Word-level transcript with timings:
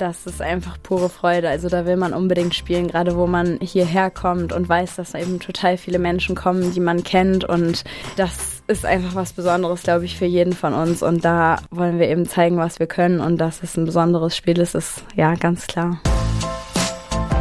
das 0.00 0.26
ist 0.26 0.40
einfach 0.40 0.78
pure 0.82 1.08
Freude. 1.08 1.48
Also 1.48 1.68
da 1.68 1.84
will 1.84 1.96
man 1.96 2.14
unbedingt 2.14 2.54
spielen, 2.54 2.88
gerade 2.88 3.16
wo 3.16 3.26
man 3.26 3.58
hierher 3.60 4.10
kommt 4.10 4.52
und 4.52 4.68
weiß, 4.68 4.96
dass 4.96 5.14
eben 5.14 5.40
total 5.40 5.76
viele 5.76 5.98
Menschen 5.98 6.34
kommen, 6.34 6.72
die 6.72 6.80
man 6.80 7.04
kennt. 7.04 7.44
Und 7.44 7.84
das 8.16 8.62
ist 8.66 8.86
einfach 8.86 9.14
was 9.14 9.32
Besonderes, 9.32 9.82
glaube 9.82 10.04
ich, 10.04 10.16
für 10.16 10.26
jeden 10.26 10.52
von 10.52 10.72
uns. 10.74 11.02
Und 11.02 11.24
da 11.24 11.58
wollen 11.70 11.98
wir 11.98 12.08
eben 12.08 12.26
zeigen, 12.26 12.56
was 12.56 12.78
wir 12.78 12.86
können. 12.86 13.20
Und 13.20 13.38
dass 13.38 13.62
es 13.62 13.76
ein 13.76 13.84
besonderes 13.84 14.36
Spiel 14.36 14.58
ist, 14.58 14.74
ist 14.74 15.04
ja 15.14 15.34
ganz 15.34 15.66
klar. 15.66 16.00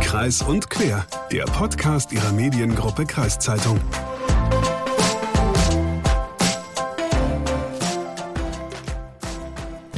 Kreis 0.01 0.41
und 0.41 0.69
Quer, 0.69 1.05
der 1.31 1.43
Podcast 1.45 2.11
ihrer 2.11 2.31
Mediengruppe 2.31 3.05
Kreiszeitung. 3.05 3.79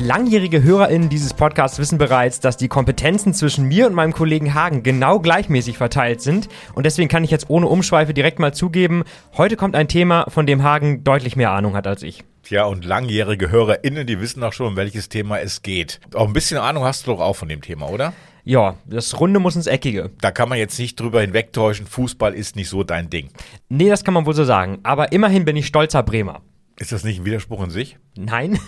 Langjährige 0.02 0.64
HörerInnen 0.64 1.10
dieses 1.10 1.36
Podcasts 1.36 1.78
wissen 1.78 2.00
bereits, 2.00 2.40
dass 2.40 2.58
die 2.58 2.68
Kompetenzen 2.68 3.36
zwischen 3.36 3.68
mir 3.68 3.86
und 3.86 3.94
meinem 3.94 4.14
Kollegen 4.14 4.56
Hagen 4.56 4.82
genau 4.82 5.20
gleichmäßig 5.20 5.78
verteilt 5.78 6.22
sind. 6.22 6.50
Und 6.74 6.88
deswegen 6.88 7.08
kann 7.08 7.24
ich 7.24 7.30
jetzt 7.30 7.52
ohne 7.52 7.68
Umschweife 7.68 8.12
direkt 8.12 8.40
mal 8.40 8.52
zugeben, 8.52 9.04
heute 9.38 9.58
kommt 9.58 9.76
ein 9.76 9.88
Thema, 9.88 10.26
von 10.28 10.48
dem 10.48 10.64
Hagen 10.64 11.04
deutlich 11.04 11.36
mehr 11.36 11.52
Ahnung 11.52 11.76
hat 11.76 11.86
als 11.86 12.02
ich. 12.02 12.24
Tja, 12.42 12.66
und 12.66 12.84
langjährige 12.84 13.52
HörerInnen, 13.52 14.08
die 14.08 14.20
wissen 14.20 14.44
auch 14.44 14.54
schon, 14.54 14.68
um 14.70 14.76
welches 14.76 15.08
Thema 15.08 15.40
es 15.40 15.62
geht. 15.62 16.00
Auch 16.16 16.26
ein 16.26 16.34
bisschen 16.34 16.58
Ahnung 16.58 16.84
hast 16.84 17.06
du 17.06 17.12
doch 17.12 17.20
auch 17.20 17.36
von 17.36 17.48
dem 17.48 17.62
Thema, 17.62 17.88
oder? 17.88 18.14
Ja, 18.44 18.78
das 18.88 19.20
Runde 19.20 19.40
muss 19.40 19.56
ins 19.56 19.68
Eckige. 19.68 20.10
Da 20.20 20.32
kann 20.32 20.50
man 20.50 20.58
jetzt 20.58 20.80
nicht 20.80 21.00
drüber 21.00 21.22
hinwegtäuschen, 21.22 21.86
Fußball 21.86 22.34
ist 22.34 22.56
nicht 22.56 22.70
so 22.70 22.84
dein 22.84 23.12
Ding. 23.12 23.30
Nee, 23.70 23.90
das 23.90 24.04
kann 24.04 24.16
man 24.16 24.26
wohl 24.26 24.34
so 24.34 24.46
sagen. 24.46 24.80
Aber 24.82 25.12
immerhin 25.12 25.46
bin 25.46 25.56
ich 25.56 25.68
stolzer 25.68 26.02
Bremer. 26.02 26.42
Ist 26.82 26.92
das 26.92 27.04
nicht 27.04 27.20
ein 27.20 27.26
Widerspruch 27.26 27.64
in 27.64 27.70
sich? 27.70 28.00
Nein. 28.18 28.60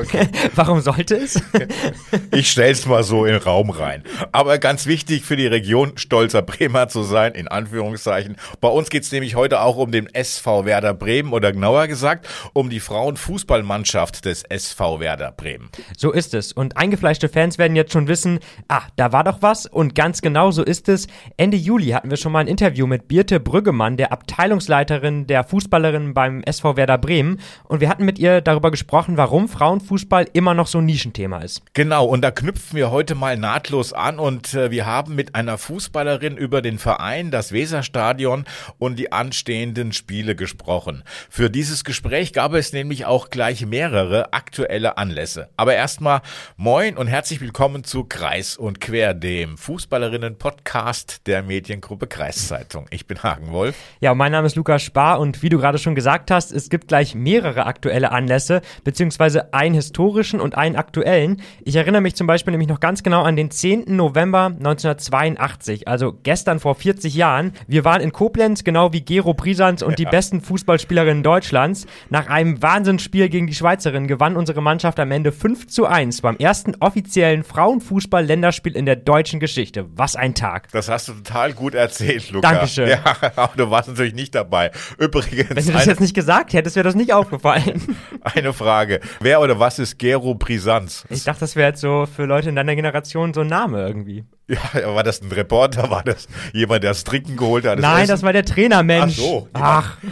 Okay. 0.00 0.28
Warum 0.54 0.80
sollte 0.80 1.16
es? 1.16 1.42
ich 2.30 2.50
stell's 2.52 2.86
mal 2.86 3.02
so 3.02 3.24
in 3.24 3.32
den 3.32 3.42
Raum 3.42 3.70
rein. 3.70 4.04
Aber 4.30 4.58
ganz 4.58 4.86
wichtig 4.86 5.24
für 5.24 5.34
die 5.34 5.48
Region, 5.48 5.92
stolzer 5.96 6.42
Bremer 6.42 6.86
zu 6.88 7.02
sein, 7.02 7.34
in 7.34 7.48
Anführungszeichen. 7.48 8.36
Bei 8.60 8.68
uns 8.68 8.88
geht's 8.88 9.10
nämlich 9.10 9.34
heute 9.34 9.60
auch 9.60 9.76
um 9.76 9.90
den 9.90 10.06
SV 10.06 10.66
Werder 10.66 10.94
Bremen 10.94 11.32
oder 11.32 11.52
genauer 11.52 11.88
gesagt 11.88 12.28
um 12.52 12.70
die 12.70 12.78
Frauenfußballmannschaft 12.78 14.24
des 14.24 14.44
SV 14.44 15.00
Werder 15.00 15.32
Bremen. 15.32 15.68
So 15.96 16.12
ist 16.12 16.32
es. 16.32 16.52
Und 16.52 16.76
eingefleischte 16.76 17.28
Fans 17.28 17.58
werden 17.58 17.74
jetzt 17.74 17.92
schon 17.92 18.06
wissen, 18.06 18.38
ah, 18.68 18.82
da 18.94 19.10
war 19.10 19.24
doch 19.24 19.42
was. 19.42 19.66
Und 19.66 19.96
ganz 19.96 20.20
genau 20.22 20.52
so 20.52 20.62
ist 20.62 20.88
es. 20.88 21.08
Ende 21.36 21.56
Juli 21.56 21.88
hatten 21.88 22.10
wir 22.10 22.18
schon 22.18 22.30
mal 22.30 22.38
ein 22.38 22.48
Interview 22.48 22.86
mit 22.86 23.08
Birte 23.08 23.40
Brüggemann, 23.40 23.96
der 23.96 24.12
Abteilungsleiterin 24.12 25.26
der 25.26 25.42
Fußballerin 25.42 26.14
beim 26.14 26.44
SV 26.44 26.76
Werder 26.76 26.98
Bremen. 26.98 27.40
Und 27.64 27.80
wir 27.80 27.88
hatten 27.88 28.04
mit 28.04 28.20
ihr 28.20 28.40
darüber 28.40 28.70
gesprochen, 28.70 28.75
warum 29.16 29.48
Frauenfußball 29.48 30.28
immer 30.32 30.54
noch 30.54 30.66
so 30.66 30.78
ein 30.78 30.86
Nischenthema 30.86 31.38
ist. 31.38 31.62
Genau, 31.72 32.04
und 32.04 32.22
da 32.22 32.30
knüpfen 32.30 32.76
wir 32.76 32.90
heute 32.90 33.14
mal 33.14 33.36
nahtlos 33.36 33.92
an 33.92 34.18
und 34.18 34.54
äh, 34.54 34.70
wir 34.70 34.86
haben 34.86 35.14
mit 35.14 35.34
einer 35.34 35.58
Fußballerin 35.58 36.36
über 36.36 36.62
den 36.62 36.78
Verein, 36.78 37.30
das 37.30 37.52
Weserstadion 37.52 38.44
und 38.78 38.98
die 38.98 39.12
anstehenden 39.12 39.92
Spiele 39.92 40.36
gesprochen. 40.36 41.02
Für 41.30 41.48
dieses 41.48 41.84
Gespräch 41.84 42.32
gab 42.32 42.52
es 42.54 42.72
nämlich 42.72 43.06
auch 43.06 43.30
gleich 43.30 43.64
mehrere 43.64 44.32
aktuelle 44.32 44.98
Anlässe. 44.98 45.48
Aber 45.56 45.74
erstmal 45.74 46.20
moin 46.56 46.96
und 46.96 47.06
herzlich 47.06 47.40
willkommen 47.40 47.84
zu 47.84 48.04
Kreis 48.04 48.56
und 48.56 48.80
Quer, 48.80 49.14
dem 49.14 49.56
Fußballerinnen-Podcast 49.56 51.26
der 51.26 51.42
Mediengruppe 51.42 52.06
Kreiszeitung. 52.06 52.86
Ich 52.90 53.06
bin 53.06 53.22
Hagen 53.22 53.52
Wolf. 53.52 53.76
Ja, 54.00 54.14
mein 54.14 54.32
Name 54.32 54.46
ist 54.46 54.56
Lukas 54.56 54.82
Spar 54.82 55.20
und 55.20 55.42
wie 55.42 55.48
du 55.48 55.58
gerade 55.58 55.78
schon 55.78 55.94
gesagt 55.94 56.30
hast, 56.30 56.52
es 56.52 56.68
gibt 56.68 56.88
gleich 56.88 57.14
mehrere 57.14 57.66
aktuelle 57.66 58.12
Anlässe 58.12 58.62
beziehungsweise 58.84 59.52
einen 59.52 59.74
historischen 59.74 60.40
und 60.40 60.56
einen 60.56 60.76
aktuellen. 60.76 61.42
Ich 61.64 61.76
erinnere 61.76 62.02
mich 62.02 62.14
zum 62.14 62.26
Beispiel 62.26 62.52
nämlich 62.52 62.68
noch 62.68 62.80
ganz 62.80 63.02
genau 63.02 63.22
an 63.22 63.36
den 63.36 63.50
10. 63.50 63.84
November 63.96 64.46
1982, 64.46 65.88
also 65.88 66.14
gestern 66.22 66.60
vor 66.60 66.74
40 66.74 67.14
Jahren. 67.14 67.52
Wir 67.66 67.84
waren 67.84 68.00
in 68.00 68.12
Koblenz, 68.12 68.64
genau 68.64 68.92
wie 68.92 69.00
Gero 69.00 69.34
Brisans 69.34 69.82
und 69.82 69.90
ja. 69.90 69.96
die 69.96 70.04
besten 70.06 70.40
Fußballspielerinnen 70.40 71.22
Deutschlands. 71.22 71.86
Nach 72.10 72.28
einem 72.28 72.62
Wahnsinnsspiel 72.62 73.28
gegen 73.28 73.46
die 73.46 73.54
Schweizerin 73.54 74.06
gewann 74.06 74.36
unsere 74.36 74.62
Mannschaft 74.62 74.98
am 75.00 75.10
Ende 75.10 75.32
5 75.32 75.66
zu 75.66 75.86
1 75.86 76.20
beim 76.20 76.36
ersten 76.36 76.74
offiziellen 76.80 77.44
Frauenfußball-Länderspiel 77.44 78.76
in 78.76 78.86
der 78.86 78.96
deutschen 78.96 79.40
Geschichte. 79.40 79.86
Was 79.94 80.16
ein 80.16 80.34
Tag. 80.34 80.68
Das 80.72 80.88
hast 80.88 81.08
du 81.08 81.12
total 81.14 81.52
gut 81.52 81.74
erzählt, 81.74 82.30
Luca. 82.30 82.52
Dankeschön. 82.52 82.88
Ja, 82.88 83.00
aber 83.36 83.52
du 83.56 83.70
warst 83.70 83.88
natürlich 83.88 84.14
nicht 84.14 84.34
dabei. 84.34 84.70
Übrigens. 84.98 85.50
Wenn 85.50 85.66
du 85.66 85.72
das 85.72 85.86
jetzt 85.86 86.00
nicht 86.00 86.14
gesagt 86.14 86.52
hättest, 86.52 86.76
wäre 86.76 86.84
das 86.84 86.94
nicht 86.94 87.12
aufgefallen. 87.12 87.96
Eine 88.22 88.52
Frage. 88.56 89.00
Wer 89.20 89.40
oder 89.40 89.60
was 89.60 89.78
ist 89.78 89.98
Gero 89.98 90.34
Brisanz? 90.34 91.04
Ich 91.10 91.24
dachte, 91.24 91.40
das 91.40 91.54
wäre 91.54 91.68
jetzt 91.68 91.80
so 91.80 92.06
für 92.06 92.24
Leute 92.24 92.48
in 92.48 92.56
deiner 92.56 92.74
Generation 92.74 93.32
so 93.32 93.42
ein 93.42 93.46
Name 93.46 93.86
irgendwie. 93.86 94.24
Ja, 94.48 94.94
war 94.94 95.02
das 95.02 95.20
ein 95.22 95.32
Reporter? 95.32 95.90
War 95.90 96.04
das 96.04 96.28
jemand, 96.52 96.84
der 96.84 96.92
das 96.92 97.02
Trinken 97.04 97.36
geholt 97.36 97.64
hat? 97.64 97.78
Das 97.78 97.82
Nein, 97.82 98.04
Essen? 98.04 98.10
das 98.12 98.22
war 98.22 98.32
der 98.32 98.44
Trainermensch. 98.44 99.14
Ach 99.18 99.22
so. 99.22 99.48
Ach. 99.52 99.98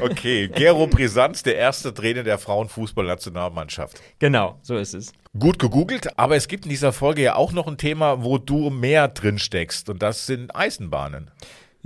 Okay, 0.00 0.48
Gero 0.48 0.86
Brisanz, 0.86 1.42
der 1.42 1.56
erste 1.56 1.92
Trainer 1.92 2.22
der 2.22 2.38
Frauenfußballnationalmannschaft. 2.38 4.00
Genau, 4.18 4.58
so 4.62 4.76
ist 4.76 4.94
es. 4.94 5.12
Gut 5.38 5.58
gegoogelt, 5.58 6.18
aber 6.18 6.36
es 6.36 6.48
gibt 6.48 6.64
in 6.64 6.70
dieser 6.70 6.92
Folge 6.92 7.22
ja 7.22 7.34
auch 7.36 7.52
noch 7.52 7.66
ein 7.66 7.76
Thema, 7.76 8.24
wo 8.24 8.38
du 8.38 8.70
mehr 8.70 9.08
drin 9.08 9.38
steckst 9.38 9.88
und 9.90 10.02
das 10.02 10.26
sind 10.26 10.54
Eisenbahnen. 10.56 11.30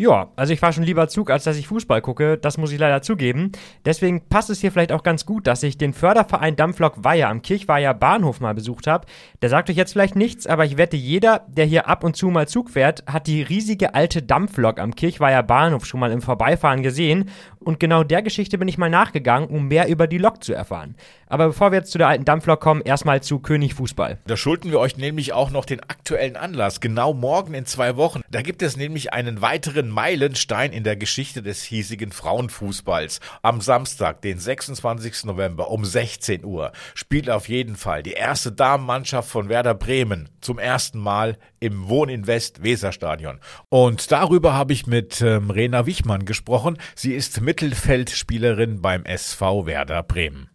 Ja, 0.00 0.30
also 0.34 0.54
ich 0.54 0.60
fahre 0.60 0.72
schon 0.72 0.84
lieber 0.84 1.08
Zug, 1.08 1.28
als 1.28 1.44
dass 1.44 1.58
ich 1.58 1.66
Fußball 1.66 2.00
gucke. 2.00 2.38
Das 2.38 2.56
muss 2.56 2.72
ich 2.72 2.78
leider 2.78 3.02
zugeben. 3.02 3.52
Deswegen 3.84 4.26
passt 4.30 4.48
es 4.48 4.58
hier 4.58 4.72
vielleicht 4.72 4.92
auch 4.92 5.02
ganz 5.02 5.26
gut, 5.26 5.46
dass 5.46 5.62
ich 5.62 5.76
den 5.76 5.92
Förderverein 5.92 6.56
Dampflok 6.56 7.04
Weiher 7.04 7.28
am 7.28 7.42
Kirchweiher 7.42 7.92
Bahnhof 7.92 8.40
mal 8.40 8.54
besucht 8.54 8.86
habe. 8.86 9.06
Der 9.42 9.50
sagt 9.50 9.68
euch 9.68 9.76
jetzt 9.76 9.92
vielleicht 9.92 10.16
nichts, 10.16 10.46
aber 10.46 10.64
ich 10.64 10.78
wette, 10.78 10.96
jeder, 10.96 11.44
der 11.48 11.66
hier 11.66 11.86
ab 11.86 12.02
und 12.02 12.16
zu 12.16 12.28
mal 12.28 12.48
Zug 12.48 12.70
fährt, 12.70 13.04
hat 13.06 13.26
die 13.26 13.42
riesige 13.42 13.94
alte 13.94 14.22
Dampflok 14.22 14.80
am 14.80 14.94
Kirchweiher 14.94 15.42
Bahnhof 15.42 15.84
schon 15.84 16.00
mal 16.00 16.12
im 16.12 16.22
Vorbeifahren 16.22 16.82
gesehen. 16.82 17.28
Und 17.58 17.78
genau 17.78 18.02
der 18.02 18.22
Geschichte 18.22 18.56
bin 18.56 18.68
ich 18.68 18.78
mal 18.78 18.88
nachgegangen, 18.88 19.50
um 19.50 19.68
mehr 19.68 19.86
über 19.88 20.06
die 20.06 20.16
Lok 20.16 20.42
zu 20.42 20.54
erfahren. 20.54 20.96
Aber 21.26 21.48
bevor 21.48 21.72
wir 21.72 21.80
jetzt 21.80 21.92
zu 21.92 21.98
der 21.98 22.08
alten 22.08 22.24
Dampflok 22.24 22.58
kommen, 22.58 22.80
erstmal 22.80 23.22
zu 23.22 23.38
König 23.38 23.74
Fußball. 23.74 24.18
Da 24.26 24.36
schulden 24.38 24.70
wir 24.70 24.80
euch 24.80 24.96
nämlich 24.96 25.34
auch 25.34 25.50
noch 25.50 25.66
den 25.66 25.80
aktuellen 25.80 26.36
Anlass. 26.36 26.80
Genau 26.80 27.12
morgen 27.12 27.52
in 27.52 27.66
zwei 27.66 27.96
Wochen. 27.96 28.22
Da 28.30 28.40
gibt 28.40 28.62
es 28.62 28.78
nämlich 28.78 29.12
einen 29.12 29.42
weiteren 29.42 29.89
Meilenstein 29.90 30.72
in 30.72 30.84
der 30.84 30.96
Geschichte 30.96 31.42
des 31.42 31.62
hiesigen 31.62 32.12
Frauenfußballs. 32.12 33.20
Am 33.42 33.60
Samstag, 33.60 34.22
den 34.22 34.38
26. 34.38 35.24
November 35.24 35.70
um 35.70 35.84
16 35.84 36.44
Uhr, 36.44 36.72
spielt 36.94 37.28
auf 37.28 37.48
jeden 37.48 37.76
Fall 37.76 38.02
die 38.02 38.12
erste 38.12 38.52
Damenmannschaft 38.52 39.28
von 39.28 39.48
Werder 39.48 39.74
Bremen 39.74 40.28
zum 40.40 40.58
ersten 40.58 40.98
Mal 40.98 41.38
im 41.60 41.88
Wohninvest 41.88 42.62
Weserstadion. 42.62 43.40
Und 43.68 44.10
darüber 44.10 44.54
habe 44.54 44.72
ich 44.72 44.86
mit 44.86 45.20
ähm, 45.20 45.50
Rena 45.50 45.86
Wichmann 45.86 46.24
gesprochen. 46.24 46.78
Sie 46.94 47.12
ist 47.12 47.40
Mittelfeldspielerin 47.40 48.80
beim 48.80 49.04
SV 49.04 49.66
Werder 49.66 50.02
Bremen. 50.02 50.48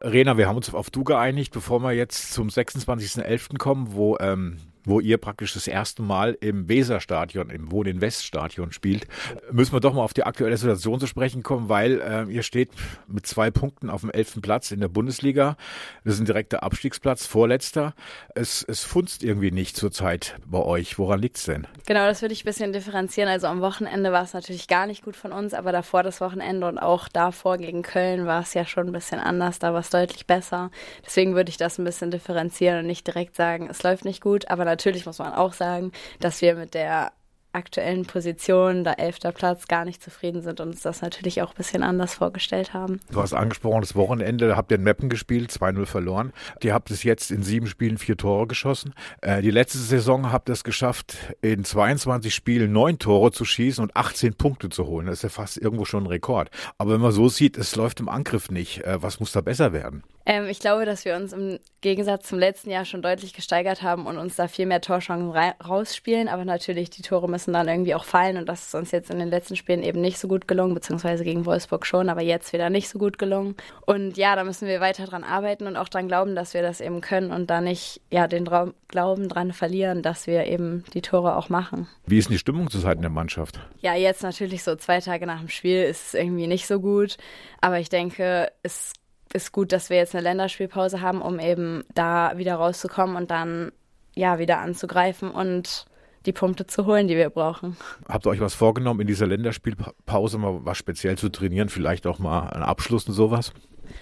Rena, 0.00 0.36
wir 0.36 0.46
haben 0.46 0.56
uns 0.56 0.72
auf 0.72 0.90
Du 0.90 1.02
geeinigt, 1.02 1.52
bevor 1.52 1.80
wir 1.80 1.92
jetzt 1.92 2.32
zum 2.32 2.48
26.11. 2.48 3.58
kommen, 3.58 3.92
wo 3.92 4.16
ähm, 4.20 4.58
wo 4.88 5.00
ihr 5.00 5.18
praktisch 5.18 5.52
das 5.52 5.68
erste 5.68 6.02
Mal 6.02 6.36
im 6.40 6.68
Weserstadion, 6.68 7.50
im 7.50 7.70
Wohninvest-Stadion 7.70 8.72
spielt, 8.72 9.06
müssen 9.52 9.72
wir 9.72 9.80
doch 9.80 9.92
mal 9.92 10.02
auf 10.02 10.14
die 10.14 10.24
aktuelle 10.24 10.56
Situation 10.56 10.98
zu 10.98 11.06
sprechen 11.06 11.42
kommen, 11.42 11.68
weil 11.68 12.00
äh, 12.00 12.24
ihr 12.32 12.42
steht 12.42 12.70
mit 13.06 13.26
zwei 13.26 13.50
Punkten 13.50 13.90
auf 13.90 14.00
dem 14.00 14.10
elften 14.10 14.40
Platz 14.40 14.70
in 14.70 14.80
der 14.80 14.88
Bundesliga. 14.88 15.56
Das 16.04 16.14
ist 16.14 16.20
ein 16.20 16.26
direkter 16.26 16.62
Abstiegsplatz, 16.62 17.26
vorletzter. 17.26 17.94
Es, 18.34 18.64
es 18.66 18.82
funzt 18.82 19.22
irgendwie 19.22 19.50
nicht 19.50 19.76
zurzeit 19.76 20.36
bei 20.46 20.58
euch. 20.58 20.98
Woran 20.98 21.20
liegt 21.20 21.36
es 21.36 21.44
denn? 21.44 21.66
Genau, 21.86 22.06
das 22.06 22.22
würde 22.22 22.32
ich 22.32 22.44
ein 22.44 22.46
bisschen 22.46 22.72
differenzieren. 22.72 23.28
Also 23.28 23.46
am 23.46 23.60
Wochenende 23.60 24.10
war 24.12 24.22
es 24.22 24.32
natürlich 24.32 24.68
gar 24.68 24.86
nicht 24.86 25.04
gut 25.04 25.16
von 25.16 25.32
uns, 25.32 25.52
aber 25.52 25.72
davor 25.72 26.02
das 26.02 26.20
Wochenende 26.20 26.66
und 26.66 26.78
auch 26.78 27.08
davor 27.08 27.58
gegen 27.58 27.82
Köln 27.82 28.26
war 28.26 28.40
es 28.40 28.54
ja 28.54 28.64
schon 28.64 28.86
ein 28.86 28.92
bisschen 28.92 29.20
anders. 29.20 29.58
Da 29.58 29.74
war 29.74 29.80
es 29.80 29.90
deutlich 29.90 30.26
besser. 30.26 30.70
Deswegen 31.04 31.34
würde 31.34 31.50
ich 31.50 31.58
das 31.58 31.78
ein 31.78 31.84
bisschen 31.84 32.10
differenzieren 32.10 32.78
und 32.78 32.86
nicht 32.86 33.06
direkt 33.06 33.36
sagen, 33.36 33.68
es 33.70 33.82
läuft 33.82 34.06
nicht 34.06 34.22
gut, 34.22 34.48
aber 34.48 34.64
natürlich 34.64 34.77
muss 35.06 35.18
man 35.18 35.32
auch 35.32 35.52
sagen, 35.52 35.92
dass 36.20 36.40
wir 36.42 36.54
mit 36.54 36.74
der 36.74 37.12
aktuellen 37.52 38.04
Position, 38.04 38.84
da 38.84 38.92
elfter 38.92 39.32
Platz, 39.32 39.68
gar 39.68 39.84
nicht 39.84 40.02
zufrieden 40.02 40.42
sind 40.42 40.60
und 40.60 40.68
uns 40.68 40.82
das 40.82 41.02
natürlich 41.02 41.42
auch 41.42 41.50
ein 41.50 41.56
bisschen 41.56 41.82
anders 41.82 42.14
vorgestellt 42.14 42.74
haben. 42.74 43.00
Du 43.10 43.20
hast 43.20 43.32
angesprochen, 43.32 43.80
das 43.80 43.94
Wochenende 43.94 44.56
habt 44.56 44.70
ihr 44.70 44.76
in 44.76 44.84
Meppen 44.84 45.08
gespielt, 45.08 45.50
2-0 45.50 45.86
verloren. 45.86 46.32
Ihr 46.62 46.74
habt 46.74 46.90
es 46.90 47.02
jetzt 47.02 47.30
in 47.30 47.42
sieben 47.42 47.66
Spielen 47.66 47.98
vier 47.98 48.16
Tore 48.16 48.46
geschossen. 48.46 48.94
Äh, 49.22 49.42
die 49.42 49.50
letzte 49.50 49.78
Saison 49.78 50.30
habt 50.30 50.48
ihr 50.48 50.52
es 50.52 50.62
geschafft, 50.62 51.16
in 51.40 51.64
22 51.64 52.34
Spielen 52.34 52.72
neun 52.72 52.98
Tore 52.98 53.32
zu 53.32 53.44
schießen 53.44 53.82
und 53.82 53.96
18 53.96 54.34
Punkte 54.34 54.68
zu 54.68 54.86
holen. 54.86 55.06
Das 55.06 55.18
ist 55.18 55.22
ja 55.22 55.28
fast 55.30 55.56
irgendwo 55.56 55.84
schon 55.84 56.04
ein 56.04 56.08
Rekord. 56.08 56.50
Aber 56.76 56.92
wenn 56.92 57.00
man 57.00 57.12
so 57.12 57.28
sieht, 57.28 57.56
es 57.56 57.74
läuft 57.76 58.00
im 58.00 58.08
Angriff 58.08 58.50
nicht. 58.50 58.84
Äh, 58.84 59.02
was 59.02 59.20
muss 59.20 59.32
da 59.32 59.40
besser 59.40 59.72
werden? 59.72 60.04
Ähm, 60.28 60.46
ich 60.46 60.60
glaube, 60.60 60.84
dass 60.84 61.06
wir 61.06 61.16
uns 61.16 61.32
im 61.32 61.58
Gegensatz 61.80 62.28
zum 62.28 62.38
letzten 62.38 62.68
Jahr 62.68 62.84
schon 62.84 63.00
deutlich 63.00 63.32
gesteigert 63.32 63.82
haben 63.82 64.06
und 64.06 64.18
uns 64.18 64.36
da 64.36 64.46
viel 64.46 64.66
mehr 64.66 64.82
Torchancen 64.82 65.30
rausspielen. 65.30 66.28
Aber 66.28 66.44
natürlich, 66.44 66.90
die 66.90 67.00
Tore 67.00 67.30
müssen 67.30 67.54
dann 67.54 67.66
irgendwie 67.66 67.94
auch 67.94 68.04
fallen 68.04 68.36
und 68.36 68.46
das 68.46 68.66
ist 68.66 68.74
uns 68.74 68.90
jetzt 68.90 69.10
in 69.10 69.18
den 69.18 69.30
letzten 69.30 69.56
Spielen 69.56 69.82
eben 69.82 70.02
nicht 70.02 70.18
so 70.18 70.28
gut 70.28 70.46
gelungen, 70.46 70.74
beziehungsweise 70.74 71.24
gegen 71.24 71.46
Wolfsburg 71.46 71.86
schon, 71.86 72.10
aber 72.10 72.20
jetzt 72.20 72.52
wieder 72.52 72.68
nicht 72.68 72.90
so 72.90 72.98
gut 72.98 73.18
gelungen. 73.18 73.56
Und 73.86 74.18
ja, 74.18 74.36
da 74.36 74.44
müssen 74.44 74.68
wir 74.68 74.80
weiter 74.80 75.06
dran 75.06 75.24
arbeiten 75.24 75.66
und 75.66 75.78
auch 75.78 75.88
dran 75.88 76.08
glauben, 76.08 76.34
dass 76.34 76.52
wir 76.52 76.60
das 76.60 76.82
eben 76.82 77.00
können 77.00 77.32
und 77.32 77.48
da 77.48 77.62
nicht 77.62 78.02
ja, 78.10 78.28
den 78.28 78.44
Traum, 78.44 78.74
Glauben 78.88 79.28
dran 79.28 79.52
verlieren, 79.52 80.02
dass 80.02 80.26
wir 80.26 80.46
eben 80.46 80.82
die 80.94 81.02
Tore 81.02 81.36
auch 81.36 81.50
machen. 81.50 81.88
Wie 82.06 82.18
ist 82.18 82.28
denn 82.28 82.34
die 82.34 82.38
Stimmung 82.38 82.70
zu 82.70 82.78
Seiten 82.78 83.02
der 83.02 83.10
Mannschaft? 83.10 83.60
Ja, 83.80 83.94
jetzt 83.94 84.22
natürlich 84.22 84.62
so 84.62 84.76
zwei 84.76 85.00
Tage 85.00 85.26
nach 85.26 85.40
dem 85.40 85.50
Spiel 85.50 85.82
ist 85.82 86.08
es 86.08 86.14
irgendwie 86.14 86.46
nicht 86.46 86.66
so 86.66 86.80
gut, 86.80 87.18
aber 87.60 87.80
ich 87.80 87.90
denke, 87.90 88.50
es 88.62 88.94
ist 89.34 89.52
gut, 89.52 89.72
dass 89.72 89.90
wir 89.90 89.96
jetzt 89.96 90.14
eine 90.14 90.22
Länderspielpause 90.22 91.00
haben, 91.00 91.22
um 91.22 91.38
eben 91.38 91.84
da 91.94 92.36
wieder 92.36 92.56
rauszukommen 92.56 93.16
und 93.16 93.30
dann 93.30 93.72
ja 94.14 94.38
wieder 94.38 94.58
anzugreifen 94.58 95.30
und 95.30 95.86
die 96.26 96.32
Punkte 96.32 96.66
zu 96.66 96.86
holen, 96.86 97.08
die 97.08 97.16
wir 97.16 97.30
brauchen. 97.30 97.76
Habt 98.08 98.26
ihr 98.26 98.30
euch 98.30 98.40
was 98.40 98.54
vorgenommen, 98.54 99.00
in 99.00 99.06
dieser 99.06 99.26
Länderspielpause 99.26 100.38
mal 100.38 100.60
was 100.64 100.76
speziell 100.76 101.16
zu 101.16 101.28
trainieren? 101.28 101.68
Vielleicht 101.68 102.06
auch 102.06 102.18
mal 102.18 102.50
einen 102.50 102.64
Abschluss 102.64 103.06
und 103.06 103.14
sowas? 103.14 103.52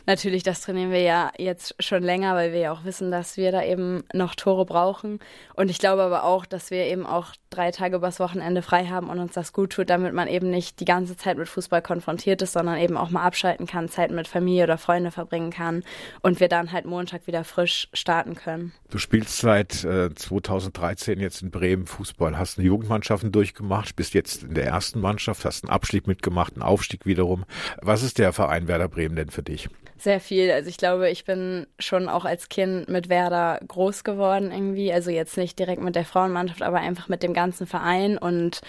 Natürlich, 0.07 0.43
das 0.43 0.61
trainieren 0.61 0.91
wir 0.91 1.03
ja 1.03 1.33
jetzt 1.39 1.75
schon 1.81 2.03
länger, 2.03 2.35
weil 2.35 2.53
wir 2.53 2.61
ja 2.61 2.73
auch 2.73 2.85
wissen, 2.85 3.11
dass 3.11 3.37
wir 3.37 3.53
da 3.53 3.63
eben 3.63 4.05
noch 4.13 4.35
Tore 4.35 4.65
brauchen. 4.65 5.21
Und 5.55 5.71
ich 5.71 5.79
glaube 5.79 6.03
aber 6.03 6.25
auch, 6.25 6.47
dass 6.47 6.71
wir 6.71 6.85
eben 6.85 7.07
auch 7.07 7.29
drei 7.51 7.71
Tage 7.71 7.97
übers 7.97 8.21
Wochenende 8.21 8.63
frei 8.63 8.87
haben 8.87 9.09
und 9.09 9.19
uns 9.19 9.33
das 9.33 9.53
gut 9.53 9.73
tut, 9.73 9.91
damit 9.91 10.13
man 10.13 10.29
eben 10.29 10.51
nicht 10.51 10.81
die 10.81 10.85
ganze 10.85 11.17
Zeit 11.17 11.39
mit 11.39 11.49
Fußball 11.49 11.83
konfrontiert 11.83 12.43
ist, 12.43 12.53
sondern 12.53 12.79
eben 12.79 12.97
auch 12.97 13.11
mal 13.11 13.23
abschalten 13.23 13.67
kann, 13.67 13.89
Zeit 13.89 14.11
mit 14.11 14.29
Familie 14.29 14.65
oder 14.65 14.79
Freunde 14.79 15.11
verbringen 15.11 15.51
kann 15.51 15.83
und 16.23 16.41
wir 16.41 16.49
dann 16.49 16.73
halt 16.73 16.85
Montag 16.85 17.27
wieder 17.27 17.45
frisch 17.45 17.89
starten 17.93 18.35
können. 18.35 18.73
Du 18.91 18.99
spielst 18.99 19.39
seit 19.39 19.85
äh, 19.85 20.15
2013 20.15 21.19
jetzt 21.21 21.43
in 21.43 21.51
Bremen 21.51 21.87
Fußball, 21.87 22.39
hast 22.39 22.59
eine 22.59 22.67
Jugendmannschaften 22.67 23.33
durchgemacht, 23.33 23.97
bist 23.97 24.15
jetzt 24.15 24.43
in 24.43 24.55
der 24.55 24.67
ersten 24.67 25.01
Mannschaft, 25.01 25.45
hast 25.45 25.65
einen 25.65 25.73
Abstieg 25.73 26.07
mitgemacht, 26.07 26.55
einen 26.55 26.63
Aufstieg 26.63 27.07
wiederum. 27.07 27.45
Was 27.81 28.03
ist 28.03 28.19
der 28.19 28.33
Verein 28.33 28.69
Werder 28.69 28.89
Bremen 28.89 29.17
denn 29.17 29.31
für 29.31 29.43
dich? 29.43 29.69
Sehr 29.99 30.21
viel. 30.21 30.51
Also 30.51 30.69
ich 30.69 30.77
glaube, 30.77 31.11
ich 31.11 31.25
bin 31.25 31.67
schon 31.79 32.09
auch 32.09 32.25
als 32.25 32.49
Kind 32.49 32.89
mit 32.89 33.09
Werder 33.09 33.61
groß 33.67 34.05
geworden 34.05 34.53
irgendwie. 34.53 34.93
Also 34.93 35.11
jetzt 35.11 35.37
nicht 35.39 35.59
direkt 35.59 35.83
mit 35.83 35.97
der 35.97 36.05
Frauenmannschaft, 36.05 36.63
aber 36.63 36.79
einfach 36.79 37.09
mit 37.09 37.23
dem 37.23 37.33
ganzen 37.33 37.67
Verein. 37.67 38.19
Und 38.19 38.61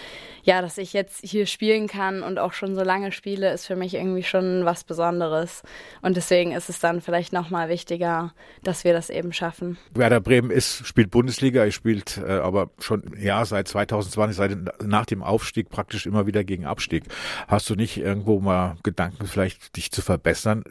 ja, 0.42 0.62
dass 0.62 0.78
ich 0.78 0.94
jetzt 0.94 1.20
hier 1.22 1.46
spielen 1.46 1.86
kann 1.86 2.22
und 2.22 2.38
auch 2.38 2.54
schon 2.54 2.74
so 2.74 2.82
lange 2.82 3.12
spiele, 3.12 3.52
ist 3.52 3.66
für 3.66 3.76
mich 3.76 3.94
irgendwie 3.94 4.22
schon 4.22 4.64
was 4.64 4.84
Besonderes. 4.84 5.62
Und 6.00 6.16
deswegen 6.16 6.52
ist 6.52 6.70
es 6.70 6.80
dann 6.80 7.02
vielleicht 7.02 7.32
nochmal 7.32 7.68
wichtiger, 7.68 8.32
dass 8.62 8.84
wir 8.84 8.94
das 8.94 9.10
eben 9.10 9.32
schaffen. 9.34 9.76
Werder 9.92 10.20
Bremen 10.20 10.50
ist, 10.50 10.86
spielt 10.86 11.10
Bundesliga, 11.10 11.64
ihr 11.64 11.72
spielt 11.72 12.18
äh, 12.18 12.38
aber 12.38 12.70
schon 12.78 13.02
ja 13.20 13.44
seit 13.44 13.68
2020, 13.68 14.36
seit 14.36 14.82
nach 14.82 15.04
dem 15.04 15.22
Aufstieg 15.22 15.68
praktisch 15.68 16.06
immer 16.06 16.26
wieder 16.26 16.42
gegen 16.42 16.64
Abstieg. 16.64 17.04
Hast 17.48 17.68
du 17.68 17.74
nicht 17.74 17.98
irgendwo 17.98 18.40
mal 18.40 18.76
Gedanken, 18.82 19.26
vielleicht 19.26 19.76
dich 19.76 19.90
zu 19.90 20.00
verbessern? 20.00 20.64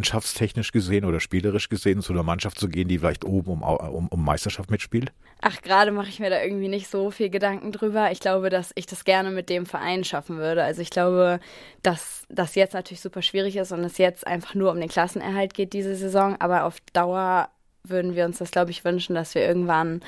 Mannschaftstechnisch 0.00 0.72
gesehen 0.72 1.04
oder 1.04 1.20
spielerisch 1.20 1.68
gesehen 1.68 2.00
zu 2.00 2.14
einer 2.14 2.22
Mannschaft 2.22 2.58
zu 2.58 2.68
gehen, 2.68 2.88
die 2.88 2.98
vielleicht 2.98 3.24
oben 3.24 3.50
um, 3.50 3.62
um, 3.62 4.08
um 4.08 4.24
Meisterschaft 4.24 4.70
mitspielt? 4.70 5.12
Ach, 5.42 5.60
gerade 5.60 5.92
mache 5.92 6.08
ich 6.08 6.20
mir 6.20 6.30
da 6.30 6.42
irgendwie 6.42 6.68
nicht 6.68 6.88
so 6.88 7.10
viel 7.10 7.28
Gedanken 7.28 7.70
drüber. 7.70 8.10
Ich 8.10 8.20
glaube, 8.20 8.48
dass 8.48 8.72
ich 8.76 8.86
das 8.86 9.04
gerne 9.04 9.30
mit 9.30 9.50
dem 9.50 9.66
Verein 9.66 10.02
schaffen 10.04 10.38
würde. 10.38 10.64
Also 10.64 10.80
ich 10.80 10.88
glaube, 10.88 11.38
dass 11.82 12.24
das 12.30 12.54
jetzt 12.54 12.72
natürlich 12.72 13.02
super 13.02 13.20
schwierig 13.20 13.56
ist 13.56 13.72
und 13.72 13.84
es 13.84 13.98
jetzt 13.98 14.26
einfach 14.26 14.54
nur 14.54 14.70
um 14.70 14.80
den 14.80 14.88
Klassenerhalt 14.88 15.52
geht 15.52 15.74
diese 15.74 15.94
Saison. 15.94 16.36
Aber 16.40 16.64
auf 16.64 16.76
Dauer 16.94 17.50
würden 17.84 18.14
wir 18.14 18.24
uns 18.24 18.38
das, 18.38 18.50
glaube 18.50 18.70
ich, 18.70 18.84
wünschen, 18.84 19.14
dass 19.14 19.34
wir 19.34 19.42
irgendwann 19.46 20.00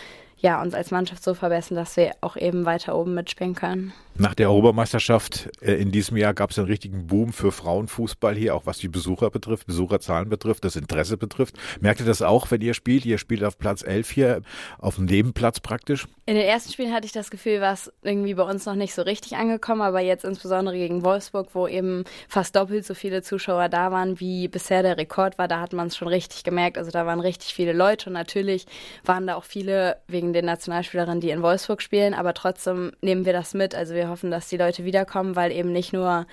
ja, 0.42 0.60
uns 0.60 0.74
als 0.74 0.90
Mannschaft 0.90 1.22
so 1.22 1.34
verbessern, 1.34 1.76
dass 1.76 1.96
wir 1.96 2.12
auch 2.20 2.36
eben 2.36 2.64
weiter 2.64 2.96
oben 2.96 3.14
mitspielen 3.14 3.54
können. 3.54 3.92
Nach 4.14 4.34
der 4.34 4.50
Europameisterschaft 4.50 5.48
äh, 5.62 5.74
in 5.74 5.90
diesem 5.90 6.16
Jahr 6.18 6.34
gab 6.34 6.50
es 6.50 6.58
einen 6.58 6.66
richtigen 6.66 7.06
Boom 7.06 7.32
für 7.32 7.50
Frauenfußball 7.50 8.34
hier, 8.34 8.54
auch 8.54 8.66
was 8.66 8.78
die 8.78 8.88
Besucher 8.88 9.30
betrifft, 9.30 9.66
Besucherzahlen 9.66 10.28
betrifft, 10.28 10.64
das 10.64 10.76
Interesse 10.76 11.16
betrifft. 11.16 11.56
Merkt 11.80 12.00
ihr 12.00 12.06
das 12.06 12.20
auch, 12.20 12.50
wenn 12.50 12.60
ihr 12.60 12.74
spielt? 12.74 13.06
Ihr 13.06 13.16
spielt 13.18 13.42
auf 13.42 13.56
Platz 13.56 13.82
11 13.82 14.10
hier, 14.10 14.42
auf 14.78 14.96
dem 14.96 15.06
Nebenplatz 15.06 15.60
praktisch? 15.60 16.08
In 16.26 16.34
den 16.34 16.44
ersten 16.44 16.72
Spielen 16.72 16.92
hatte 16.92 17.06
ich 17.06 17.12
das 17.12 17.30
Gefühl, 17.30 17.60
war 17.60 17.72
es 17.72 17.90
irgendwie 18.02 18.34
bei 18.34 18.42
uns 18.42 18.66
noch 18.66 18.74
nicht 18.74 18.94
so 18.94 19.02
richtig 19.02 19.36
angekommen, 19.36 19.80
aber 19.80 20.00
jetzt 20.00 20.24
insbesondere 20.24 20.76
gegen 20.76 21.04
Wolfsburg, 21.04 21.48
wo 21.54 21.66
eben 21.66 22.04
fast 22.28 22.54
doppelt 22.54 22.84
so 22.84 22.94
viele 22.94 23.22
Zuschauer 23.22 23.68
da 23.68 23.90
waren, 23.90 24.20
wie 24.20 24.46
bisher 24.46 24.82
der 24.82 24.98
Rekord 24.98 25.38
war, 25.38 25.48
da 25.48 25.60
hat 25.60 25.72
man 25.72 25.86
es 25.86 25.96
schon 25.96 26.08
richtig 26.08 26.44
gemerkt. 26.44 26.78
Also 26.78 26.90
da 26.90 27.06
waren 27.06 27.20
richtig 27.20 27.54
viele 27.54 27.72
Leute 27.72 28.10
und 28.10 28.12
natürlich 28.12 28.66
waren 29.04 29.26
da 29.26 29.36
auch 29.36 29.44
viele 29.44 29.96
wegen 30.06 30.31
den 30.32 30.44
Nationalspielerinnen, 30.44 31.20
die 31.20 31.30
in 31.30 31.42
Wolfsburg 31.42 31.82
spielen, 31.82 32.14
aber 32.14 32.34
trotzdem 32.34 32.92
nehmen 33.00 33.24
wir 33.24 33.32
das 33.32 33.54
mit. 33.54 33.74
Also 33.74 33.94
wir 33.94 34.08
hoffen, 34.08 34.30
dass 34.30 34.48
die 34.48 34.56
Leute 34.56 34.84
wiederkommen, 34.84 35.36
weil 35.36 35.52
eben 35.52 35.72
nicht 35.72 35.92
nur 35.92 36.26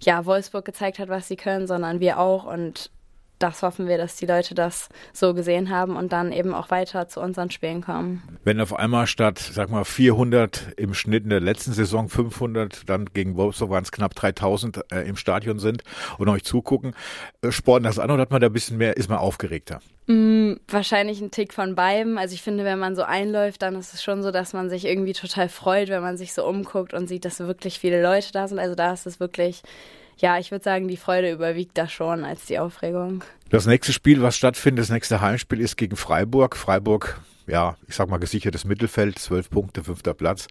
ja, 0.00 0.26
Wolfsburg 0.26 0.64
gezeigt 0.64 0.98
hat, 0.98 1.08
was 1.08 1.28
sie 1.28 1.36
können, 1.36 1.66
sondern 1.66 2.00
wir 2.00 2.18
auch. 2.18 2.44
Und 2.44 2.90
das 3.44 3.62
hoffen 3.62 3.86
wir, 3.86 3.98
dass 3.98 4.16
die 4.16 4.24
Leute 4.24 4.54
das 4.54 4.88
so 5.12 5.34
gesehen 5.34 5.68
haben 5.68 5.96
und 5.96 6.12
dann 6.12 6.32
eben 6.32 6.54
auch 6.54 6.70
weiter 6.70 7.08
zu 7.08 7.20
unseren 7.20 7.50
Spielen 7.50 7.82
kommen. 7.82 8.22
Wenn 8.42 8.58
auf 8.58 8.74
einmal 8.74 9.06
statt, 9.06 9.38
sag 9.38 9.68
mal, 9.68 9.84
400 9.84 10.72
im 10.78 10.94
Schnitt 10.94 11.24
in 11.24 11.30
der 11.30 11.40
letzten 11.40 11.74
Saison 11.74 12.08
500, 12.08 12.88
dann 12.88 13.04
gegen 13.12 13.36
Wolfsburg 13.36 13.68
waren 13.68 13.84
es 13.84 13.92
knapp 13.92 14.14
3000 14.14 14.80
äh, 14.90 15.02
im 15.02 15.16
Stadion 15.16 15.58
sind 15.58 15.82
und 16.16 16.28
euch 16.30 16.42
zugucken, 16.44 16.94
äh, 17.42 17.52
sporten 17.52 17.84
das 17.84 17.98
an 17.98 18.10
oder 18.10 18.22
hat 18.22 18.30
man 18.30 18.40
da 18.40 18.46
ein 18.46 18.52
bisschen 18.52 18.78
mehr, 18.78 18.96
ist 18.96 19.10
man 19.10 19.18
aufgeregter? 19.18 19.80
Mm, 20.06 20.54
wahrscheinlich 20.66 21.20
ein 21.20 21.30
Tick 21.30 21.52
von 21.52 21.74
beiden. 21.74 22.16
Also 22.16 22.34
ich 22.34 22.40
finde, 22.40 22.64
wenn 22.64 22.78
man 22.78 22.96
so 22.96 23.02
einläuft, 23.02 23.60
dann 23.60 23.74
ist 23.76 23.92
es 23.92 24.02
schon 24.02 24.22
so, 24.22 24.30
dass 24.30 24.54
man 24.54 24.70
sich 24.70 24.86
irgendwie 24.86 25.12
total 25.12 25.50
freut, 25.50 25.90
wenn 25.90 26.02
man 26.02 26.16
sich 26.16 26.32
so 26.32 26.46
umguckt 26.46 26.94
und 26.94 27.08
sieht, 27.08 27.26
dass 27.26 27.40
wirklich 27.40 27.78
viele 27.78 28.02
Leute 28.02 28.32
da 28.32 28.48
sind. 28.48 28.58
Also 28.58 28.74
da 28.74 28.92
ist 28.94 29.06
es 29.06 29.20
wirklich 29.20 29.62
ja, 30.18 30.38
ich 30.38 30.50
würde 30.50 30.64
sagen, 30.64 30.88
die 30.88 30.96
Freude 30.96 31.30
überwiegt 31.30 31.76
da 31.76 31.88
schon 31.88 32.24
als 32.24 32.46
die 32.46 32.58
Aufregung. 32.58 33.24
Das 33.50 33.66
nächste 33.66 33.92
Spiel, 33.92 34.22
was 34.22 34.36
stattfindet, 34.36 34.84
das 34.84 34.90
nächste 34.90 35.20
Heimspiel 35.20 35.60
ist 35.60 35.76
gegen 35.76 35.96
Freiburg. 35.96 36.56
Freiburg 36.56 37.20
ja, 37.46 37.76
ich 37.86 37.94
sag 37.94 38.08
mal 38.08 38.18
gesichertes 38.18 38.64
Mittelfeld, 38.64 39.18
zwölf 39.18 39.50
Punkte, 39.50 39.84
fünfter 39.84 40.14
Platz. 40.14 40.46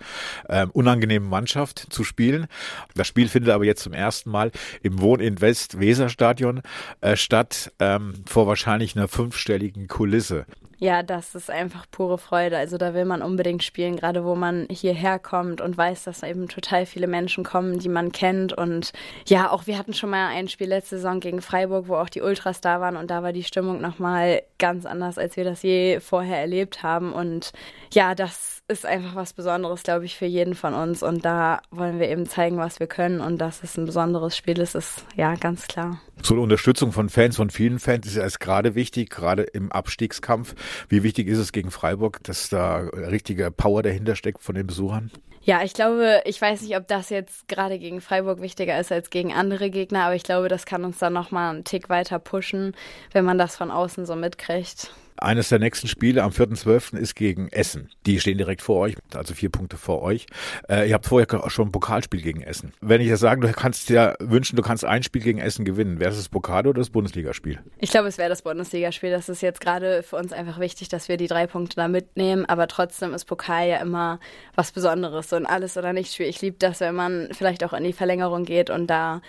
Ähm, 0.49 0.69
unangenehme 0.71 1.25
Mannschaft 1.25 1.87
zu 1.89 2.03
spielen. 2.03 2.47
Das 2.95 3.07
Spiel 3.07 3.27
findet 3.27 3.51
aber 3.51 3.65
jetzt 3.65 3.83
zum 3.83 3.93
ersten 3.93 4.29
Mal 4.29 4.51
im 4.81 5.01
Wohn-in-West-Weser-Stadion 5.01 6.61
äh, 7.01 7.15
statt, 7.15 7.71
ähm, 7.79 8.13
vor 8.25 8.47
wahrscheinlich 8.47 8.95
einer 8.95 9.07
fünfstelligen 9.07 9.87
Kulisse. 9.87 10.45
Ja, 10.83 11.01
das 11.01 11.33
ist 11.33 11.49
einfach 11.49 11.85
pure 11.91 12.17
Freude. 12.17 12.57
Also 12.57 12.77
da 12.77 12.93
will 12.93 13.05
man 13.05 13.21
unbedingt 13.21 13.63
spielen, 13.63 13.95
gerade 13.95 14.25
wo 14.25 14.35
man 14.35 14.67
hierher 14.69 15.17
kommt 15.17 15.61
und 15.61 15.77
weiß, 15.77 16.03
dass 16.03 16.23
eben 16.23 16.49
total 16.49 16.85
viele 16.85 17.07
Menschen 17.07 17.45
kommen, 17.45 17.79
die 17.79 17.87
man 17.87 18.11
kennt. 18.11 18.51
Und 18.51 18.91
ja, 19.25 19.49
auch 19.49 19.65
wir 19.65 19.77
hatten 19.77 19.93
schon 19.93 20.09
mal 20.09 20.27
ein 20.27 20.49
Spiel 20.49 20.67
letzte 20.67 20.97
Saison 20.97 21.21
gegen 21.21 21.41
Freiburg, 21.41 21.87
wo 21.87 21.95
auch 21.95 22.09
die 22.09 22.19
Ultras 22.19 22.59
da 22.59 22.81
waren 22.81 22.97
und 22.97 23.09
da 23.09 23.23
war 23.23 23.31
die 23.31 23.45
Stimmung 23.45 23.79
nochmal 23.79 24.41
ganz 24.59 24.85
anders, 24.85 25.17
als 25.17 25.37
wir 25.37 25.45
das 25.45 25.63
je 25.63 26.01
vorher 26.01 26.39
erlebt 26.39 26.83
haben. 26.83 27.13
Und 27.13 27.53
ja, 27.93 28.15
das 28.15 28.61
ist 28.67 28.85
einfach 28.85 29.15
was 29.15 29.33
Besonderes, 29.33 29.83
glaube 29.83 30.05
ich, 30.05 30.15
für 30.15 30.25
jeden 30.25 30.55
von 30.55 30.73
uns. 30.73 31.03
Und 31.03 31.25
da 31.25 31.61
wollen 31.69 31.99
wir 31.99 32.09
eben 32.09 32.25
zeigen, 32.27 32.57
was 32.57 32.79
wir 32.79 32.87
können. 32.87 33.19
Und 33.21 33.39
dass 33.39 33.63
es 33.63 33.77
ein 33.77 33.85
besonderes 33.85 34.35
Spiel 34.35 34.59
ist, 34.59 34.75
ist 34.75 35.05
ja 35.15 35.35
ganz 35.35 35.67
klar. 35.67 35.99
So 36.21 36.33
eine 36.33 36.43
Unterstützung 36.43 36.91
von 36.91 37.09
Fans, 37.09 37.35
von 37.35 37.49
vielen 37.49 37.79
Fans 37.79 38.07
ist 38.07 38.15
ja 38.15 38.27
gerade 38.39 38.75
wichtig, 38.75 39.09
gerade 39.09 39.43
im 39.43 39.71
Abstiegskampf. 39.71 40.55
Wie 40.89 41.03
wichtig 41.03 41.27
ist 41.27 41.37
es 41.37 41.51
gegen 41.51 41.71
Freiburg, 41.71 42.23
dass 42.23 42.49
da 42.49 42.77
richtige 42.77 43.51
Power 43.51 43.83
dahinter 43.83 44.15
steckt 44.15 44.41
von 44.41 44.55
den 44.55 44.67
Besuchern? 44.67 45.11
Ja, 45.45 45.61
ich 45.61 45.73
glaube, 45.73 46.21
ich 46.23 46.41
weiß 46.41 46.61
nicht, 46.61 46.77
ob 46.77 46.87
das 46.87 47.09
jetzt 47.09 47.49
gerade 47.49 47.77
gegen 47.77 47.99
Freiburg 47.99 48.39
wichtiger 48.39 48.79
ist 48.79 48.93
als 48.93 49.09
gegen 49.09 49.33
andere 49.33 49.69
Gegner, 49.69 50.05
aber 50.05 50.15
ich 50.15 50.23
glaube, 50.23 50.47
das 50.47 50.65
kann 50.65 50.85
uns 50.85 50.99
dann 50.99 51.11
nochmal 51.11 51.53
einen 51.53 51.65
Tick 51.65 51.89
weiter 51.89 52.17
pushen, 52.17 52.73
wenn 53.11 53.25
man 53.25 53.37
das 53.37 53.57
von 53.57 53.69
außen 53.69 54.05
so 54.05 54.15
mitkriegt. 54.15 54.93
Eines 55.17 55.49
der 55.49 55.59
nächsten 55.59 55.87
Spiele 55.87 56.23
am 56.23 56.31
4.12. 56.31 56.97
ist 56.97 57.15
gegen 57.15 57.47
Essen. 57.49 57.89
Die 58.05 58.19
stehen 58.19 58.37
direkt 58.37 58.61
vor 58.61 58.79
euch, 58.79 58.95
also 59.13 59.33
vier 59.33 59.49
Punkte 59.49 59.77
vor 59.77 60.01
euch. 60.01 60.25
Äh, 60.69 60.89
ihr 60.89 60.93
habt 60.95 61.05
vorher 61.05 61.27
schon 61.49 61.69
ein 61.69 61.71
Pokalspiel 61.71 62.21
gegen 62.21 62.41
Essen. 62.41 62.73
Wenn 62.81 63.01
ich 63.01 63.07
jetzt 63.07 63.19
sage, 63.19 63.41
du 63.41 63.51
kannst 63.51 63.89
dir 63.89 64.15
wünschen, 64.19 64.55
du 64.55 64.61
kannst 64.61 64.85
ein 64.85 65.03
Spiel 65.03 65.21
gegen 65.21 65.39
Essen 65.39 65.65
gewinnen, 65.65 65.99
wäre 65.99 66.11
es 66.11 66.17
das 66.17 66.29
Pokal 66.29 66.67
oder 66.67 66.79
das 66.79 66.89
Bundesligaspiel? 66.89 67.59
Ich 67.79 67.91
glaube, 67.91 68.07
es 68.07 68.17
wäre 68.17 68.29
das 68.29 68.41
Bundesligaspiel. 68.41 69.11
Das 69.11 69.29
ist 69.29 69.41
jetzt 69.41 69.61
gerade 69.61 70.03
für 70.03 70.17
uns 70.17 70.33
einfach 70.33 70.59
wichtig, 70.59 70.89
dass 70.89 71.07
wir 71.07 71.17
die 71.17 71.27
drei 71.27 71.47
Punkte 71.47 71.75
da 71.75 71.87
mitnehmen. 71.87 72.45
Aber 72.45 72.67
trotzdem 72.67 73.13
ist 73.13 73.25
Pokal 73.25 73.67
ja 73.67 73.77
immer 73.77 74.19
was 74.55 74.71
Besonderes. 74.71 75.29
So 75.29 75.35
ein 75.35 75.45
Alles- 75.45 75.77
oder 75.77 75.93
Nichts-Spiel. 75.93 76.27
Ich 76.27 76.41
liebe 76.41 76.57
das, 76.59 76.79
wenn 76.79 76.95
man 76.95 77.29
vielleicht 77.31 77.63
auch 77.63 77.73
in 77.73 77.83
die 77.83 77.93
Verlängerung 77.93 78.45
geht 78.45 78.69
und 78.69 78.87
da 78.87 79.21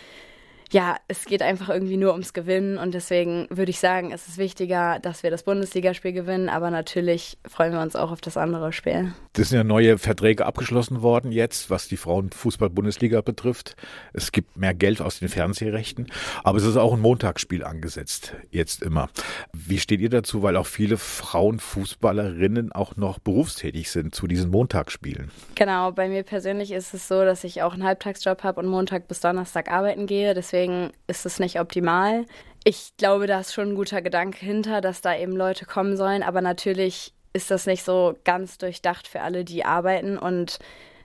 ja, 0.73 0.97
es 1.09 1.25
geht 1.26 1.42
einfach 1.42 1.68
irgendwie 1.68 1.97
nur 1.97 2.12
ums 2.12 2.33
Gewinnen 2.33 2.78
und 2.78 2.94
deswegen 2.94 3.47
würde 3.50 3.71
ich 3.71 3.78
sagen, 3.78 4.12
es 4.12 4.26
ist 4.26 4.38
wichtiger, 4.38 4.99
dass 5.00 5.23
wir 5.23 5.30
das 5.30 5.44
Bundesligaspiel 5.44 6.12
gewinnen, 6.12 6.49
aber 6.49 6.71
natürlich 6.71 7.38
freuen 7.47 7.73
wir 7.73 7.80
uns 7.80 7.97
auch 7.97 8.11
auf 8.11 8.21
das 8.21 8.37
andere 8.37 8.73
Spiel. 8.73 9.12
Das 9.35 9.50
sind 9.50 9.59
ja 9.59 9.64
neue 9.64 9.99
Verträge 9.99 10.47
abgeschlossen 10.47 11.02
worden 11.02 11.33
jetzt, 11.33 11.71
was 11.71 11.88
die 11.88 11.97
Frauenfußball-Bundesliga 11.97 13.21
betrifft. 13.21 13.76
Es 14.12 14.33
gibt 14.33 14.56
mehr 14.56 14.75
Geld 14.75 15.00
aus 15.00 15.18
den 15.21 15.28
Fernsehrechten, 15.28 16.06
aber 16.42 16.59
es 16.59 16.64
ist 16.64 16.76
auch 16.76 16.94
ein 16.94 17.00
Montagsspiel 17.00 17.62
angesetzt, 17.62 18.35
jetzt 18.50 18.83
immer. 18.83 19.09
Wie 19.52 19.78
steht 19.78 20.00
ihr 20.00 20.11
dazu, 20.11 20.42
weil 20.42 20.56
auch 20.56 20.66
viele 20.66 20.97
Frauenfußballerinnen 20.97 22.73
auch 22.73 22.97
noch 22.97 23.18
berufstätig 23.18 23.90
sind 23.90 24.14
zu 24.14 24.26
diesen 24.26 24.50
Montagsspielen? 24.50 25.30
Genau, 25.54 25.92
bei 25.92 26.09
mir 26.09 26.23
persönlich 26.23 26.73
ist 26.73 26.94
es 26.94 27.06
so, 27.06 27.25
dass 27.25 27.44
ich 27.44 27.62
auch 27.62 27.75
einen 27.75 27.85
Halbtagsjob 27.85 28.42
habe 28.42 28.61
und 28.61 28.66
Montag 28.66 29.09
bis 29.09 29.21
Donnerstag 29.21 29.71
arbeiten 29.71 30.06
gehe, 30.06 30.35
deswegen 30.35 30.53
deswegen 30.54 30.92
ist 31.06 31.26
es 31.26 31.40
nicht 31.40 31.58
optimal. 31.58 32.25
Ich 32.64 32.96
glaube, 32.96 33.26
da 33.26 33.40
ist 33.40 33.52
schon 33.52 33.70
ein 33.70 33.75
guter 33.75 34.02
Gedanke 34.02 34.44
hinter, 34.44 34.80
dass 34.80 35.00
da 35.00 35.16
eben 35.16 35.37
Leute 35.37 35.66
kommen 35.66 35.96
sollen, 35.96 36.23
aber 36.23 36.40
natürlich 36.40 37.12
ist 37.32 37.50
das 37.50 37.66
nicht 37.66 37.84
so 37.84 38.14
ganz 38.25 38.56
durchdacht 38.58 39.08
für 39.08 39.20
alle, 39.20 39.44
die 39.44 39.64
arbeiten 39.64 40.16
und 40.16 40.58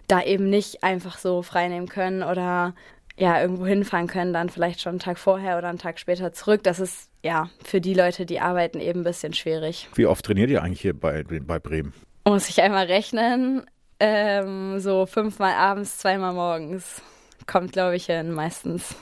da 0.08 0.22
eben 0.22 0.50
nicht 0.50 0.84
einfach 0.84 1.18
so 1.18 1.42
freinehmen 1.42 1.90
können 1.90 2.24
oder 2.24 2.76
ja, 3.18 3.42
irgendwo 3.42 3.66
hinfahren 3.66 4.08
können, 4.08 4.32
dann 4.32 4.50
vielleicht 4.50 4.80
schon 4.80 4.92
einen 4.92 5.00
Tag 5.00 5.18
vorher 5.18 5.58
oder 5.58 5.68
einen 5.68 5.78
Tag 5.78 6.00
später 6.00 6.32
zurück. 6.32 6.64
Das 6.64 6.80
ist 6.80 7.10
ja 7.22 7.50
für 7.66 7.82
die 7.82 7.94
Leute, 7.94 8.26
die 8.26 8.40
arbeiten, 8.40 8.80
eben 8.80 9.02
ein 9.02 9.04
bisschen 9.04 9.34
schwierig. 9.34 9.90
Wie 9.96 10.06
oft 10.06 10.24
trainiert 10.24 10.50
ihr 10.50 10.64
eigentlich 10.64 10.82
hier 10.82 10.98
bei, 10.98 11.24
bei 11.24 11.60
Bremen? 11.60 11.94
Muss 12.26 12.48
ich 12.48 12.62
einmal 12.62 12.86
rechnen. 12.86 13.66
Ähm, 14.00 14.80
so 14.80 15.06
fünfmal 15.06 15.54
abends, 15.54 15.98
zweimal 15.98 16.34
morgens. 16.34 17.02
Kommt, 17.50 17.72
glaube 17.72 17.96
ich, 17.96 18.06
hin 18.06 18.32
meistens. 18.32 18.96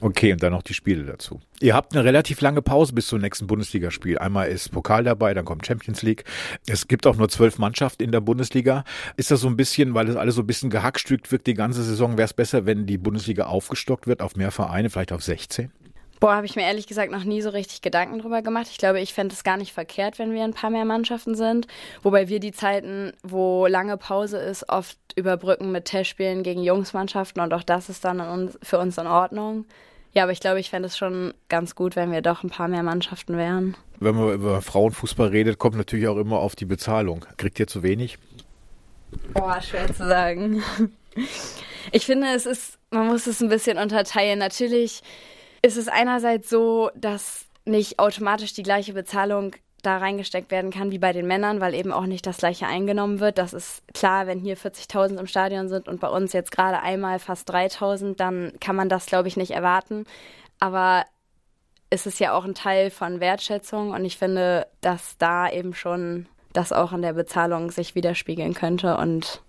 Okay, 0.00 0.32
und 0.32 0.42
dann 0.42 0.52
noch 0.52 0.62
die 0.62 0.74
Spiele 0.74 1.02
dazu. 1.04 1.40
Ihr 1.60 1.74
habt 1.74 1.92
eine 1.92 2.04
relativ 2.04 2.40
lange 2.40 2.62
Pause 2.62 2.92
bis 2.92 3.08
zum 3.08 3.20
nächsten 3.20 3.48
Bundesligaspiel. 3.48 4.16
Einmal 4.18 4.48
ist 4.48 4.70
Pokal 4.70 5.02
dabei, 5.02 5.34
dann 5.34 5.44
kommt 5.44 5.66
Champions 5.66 6.02
League. 6.02 6.24
Es 6.66 6.86
gibt 6.86 7.04
auch 7.06 7.16
nur 7.16 7.28
zwölf 7.28 7.58
Mannschaften 7.58 8.04
in 8.04 8.12
der 8.12 8.20
Bundesliga. 8.20 8.84
Ist 9.16 9.32
das 9.32 9.40
so 9.40 9.48
ein 9.48 9.56
bisschen, 9.56 9.94
weil 9.94 10.08
es 10.08 10.14
alles 10.14 10.36
so 10.36 10.42
ein 10.42 10.46
bisschen 10.46 10.70
gehackstückt 10.70 11.32
wirkt 11.32 11.48
die 11.48 11.54
ganze 11.54 11.82
Saison, 11.82 12.16
wäre 12.16 12.26
es 12.26 12.34
besser, 12.34 12.64
wenn 12.64 12.86
die 12.86 12.98
Bundesliga 12.98 13.46
aufgestockt 13.46 14.06
wird 14.06 14.22
auf 14.22 14.36
mehr 14.36 14.52
Vereine, 14.52 14.88
vielleicht 14.88 15.12
auf 15.12 15.24
16? 15.24 15.72
Boah, 16.24 16.36
habe 16.36 16.46
ich 16.46 16.56
mir 16.56 16.62
ehrlich 16.62 16.86
gesagt 16.86 17.12
noch 17.12 17.24
nie 17.24 17.42
so 17.42 17.50
richtig 17.50 17.82
Gedanken 17.82 18.18
drüber 18.18 18.40
gemacht. 18.40 18.68
Ich 18.70 18.78
glaube, 18.78 18.98
ich 18.98 19.12
fände 19.12 19.34
es 19.34 19.44
gar 19.44 19.58
nicht 19.58 19.74
verkehrt, 19.74 20.18
wenn 20.18 20.32
wir 20.32 20.42
ein 20.42 20.54
paar 20.54 20.70
mehr 20.70 20.86
Mannschaften 20.86 21.34
sind. 21.34 21.66
Wobei 22.02 22.30
wir 22.30 22.40
die 22.40 22.50
Zeiten, 22.50 23.12
wo 23.22 23.66
lange 23.66 23.98
Pause 23.98 24.38
ist, 24.38 24.70
oft 24.70 24.96
überbrücken 25.16 25.70
mit 25.70 25.84
Testspielen 25.84 26.42
gegen 26.42 26.62
Jungsmannschaften 26.62 27.42
und 27.42 27.52
auch 27.52 27.62
das 27.62 27.90
ist 27.90 28.06
dann 28.06 28.50
für 28.62 28.78
uns 28.78 28.96
in 28.96 29.06
Ordnung. 29.06 29.66
Ja, 30.14 30.22
aber 30.22 30.32
ich 30.32 30.40
glaube, 30.40 30.60
ich 30.60 30.70
fände 30.70 30.86
es 30.86 30.96
schon 30.96 31.34
ganz 31.50 31.74
gut, 31.74 31.94
wenn 31.94 32.10
wir 32.10 32.22
doch 32.22 32.42
ein 32.42 32.48
paar 32.48 32.68
mehr 32.68 32.82
Mannschaften 32.82 33.36
wären. 33.36 33.76
Wenn 34.00 34.14
man 34.14 34.32
über 34.32 34.62
Frauenfußball 34.62 35.28
redet, 35.28 35.58
kommt 35.58 35.76
natürlich 35.76 36.08
auch 36.08 36.16
immer 36.16 36.38
auf 36.38 36.56
die 36.56 36.64
Bezahlung. 36.64 37.26
Kriegt 37.36 37.60
ihr 37.60 37.66
zu 37.66 37.82
wenig? 37.82 38.16
Boah, 39.34 39.60
schwer 39.60 39.88
zu 39.88 40.08
sagen. 40.08 40.62
Ich 41.92 42.06
finde, 42.06 42.28
es 42.28 42.46
ist, 42.46 42.78
man 42.88 43.08
muss 43.08 43.26
es 43.26 43.42
ein 43.42 43.50
bisschen 43.50 43.76
unterteilen. 43.76 44.38
Natürlich 44.38 45.02
ist 45.64 45.78
es 45.78 45.88
einerseits 45.88 46.50
so, 46.50 46.90
dass 46.94 47.46
nicht 47.64 47.98
automatisch 47.98 48.52
die 48.52 48.62
gleiche 48.62 48.92
Bezahlung 48.92 49.56
da 49.80 49.96
reingesteckt 49.96 50.50
werden 50.50 50.70
kann 50.70 50.90
wie 50.90 50.98
bei 50.98 51.14
den 51.14 51.26
Männern, 51.26 51.58
weil 51.58 51.72
eben 51.72 51.90
auch 51.90 52.04
nicht 52.04 52.26
das 52.26 52.36
gleiche 52.36 52.66
eingenommen 52.66 53.18
wird. 53.18 53.38
Das 53.38 53.54
ist 53.54 53.82
klar, 53.94 54.26
wenn 54.26 54.40
hier 54.40 54.58
40.000 54.58 55.18
im 55.18 55.26
Stadion 55.26 55.70
sind 55.70 55.88
und 55.88 56.00
bei 56.00 56.08
uns 56.08 56.34
jetzt 56.34 56.52
gerade 56.52 56.80
einmal 56.80 57.18
fast 57.18 57.50
3.000, 57.50 58.14
dann 58.16 58.52
kann 58.60 58.76
man 58.76 58.90
das, 58.90 59.06
glaube 59.06 59.28
ich, 59.28 59.38
nicht 59.38 59.52
erwarten. 59.52 60.04
Aber 60.60 61.06
es 61.88 62.04
ist 62.04 62.20
ja 62.20 62.34
auch 62.34 62.44
ein 62.44 62.54
Teil 62.54 62.90
von 62.90 63.20
Wertschätzung 63.20 63.92
und 63.92 64.04
ich 64.04 64.18
finde, 64.18 64.66
dass 64.82 65.16
da 65.16 65.50
eben 65.50 65.72
schon 65.72 66.26
das 66.52 66.72
auch 66.72 66.92
in 66.92 67.00
der 67.00 67.14
Bezahlung 67.14 67.70
sich 67.70 67.94
widerspiegeln 67.94 68.52
könnte 68.52 68.98
und 68.98 69.40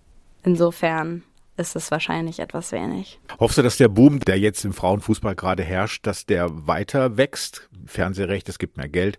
insofern 0.43 1.24
ist 1.57 1.75
es 1.75 1.91
wahrscheinlich 1.91 2.39
etwas 2.39 2.71
wenig. 2.71 3.19
Hoffst 3.39 3.57
du, 3.57 3.62
dass 3.62 3.77
der 3.77 3.88
Boom, 3.88 4.19
der 4.19 4.38
jetzt 4.38 4.65
im 4.65 4.74
Frauenfußball 4.74 5.35
gerade 5.35 5.63
herrscht, 5.63 6.05
dass 6.05 6.25
der 6.25 6.67
weiter 6.67 7.17
wächst? 7.17 7.69
Fernsehrecht, 7.85 8.50
es 8.50 8.59
gibt 8.59 8.77
mehr 8.77 8.89
Geld 8.89 9.17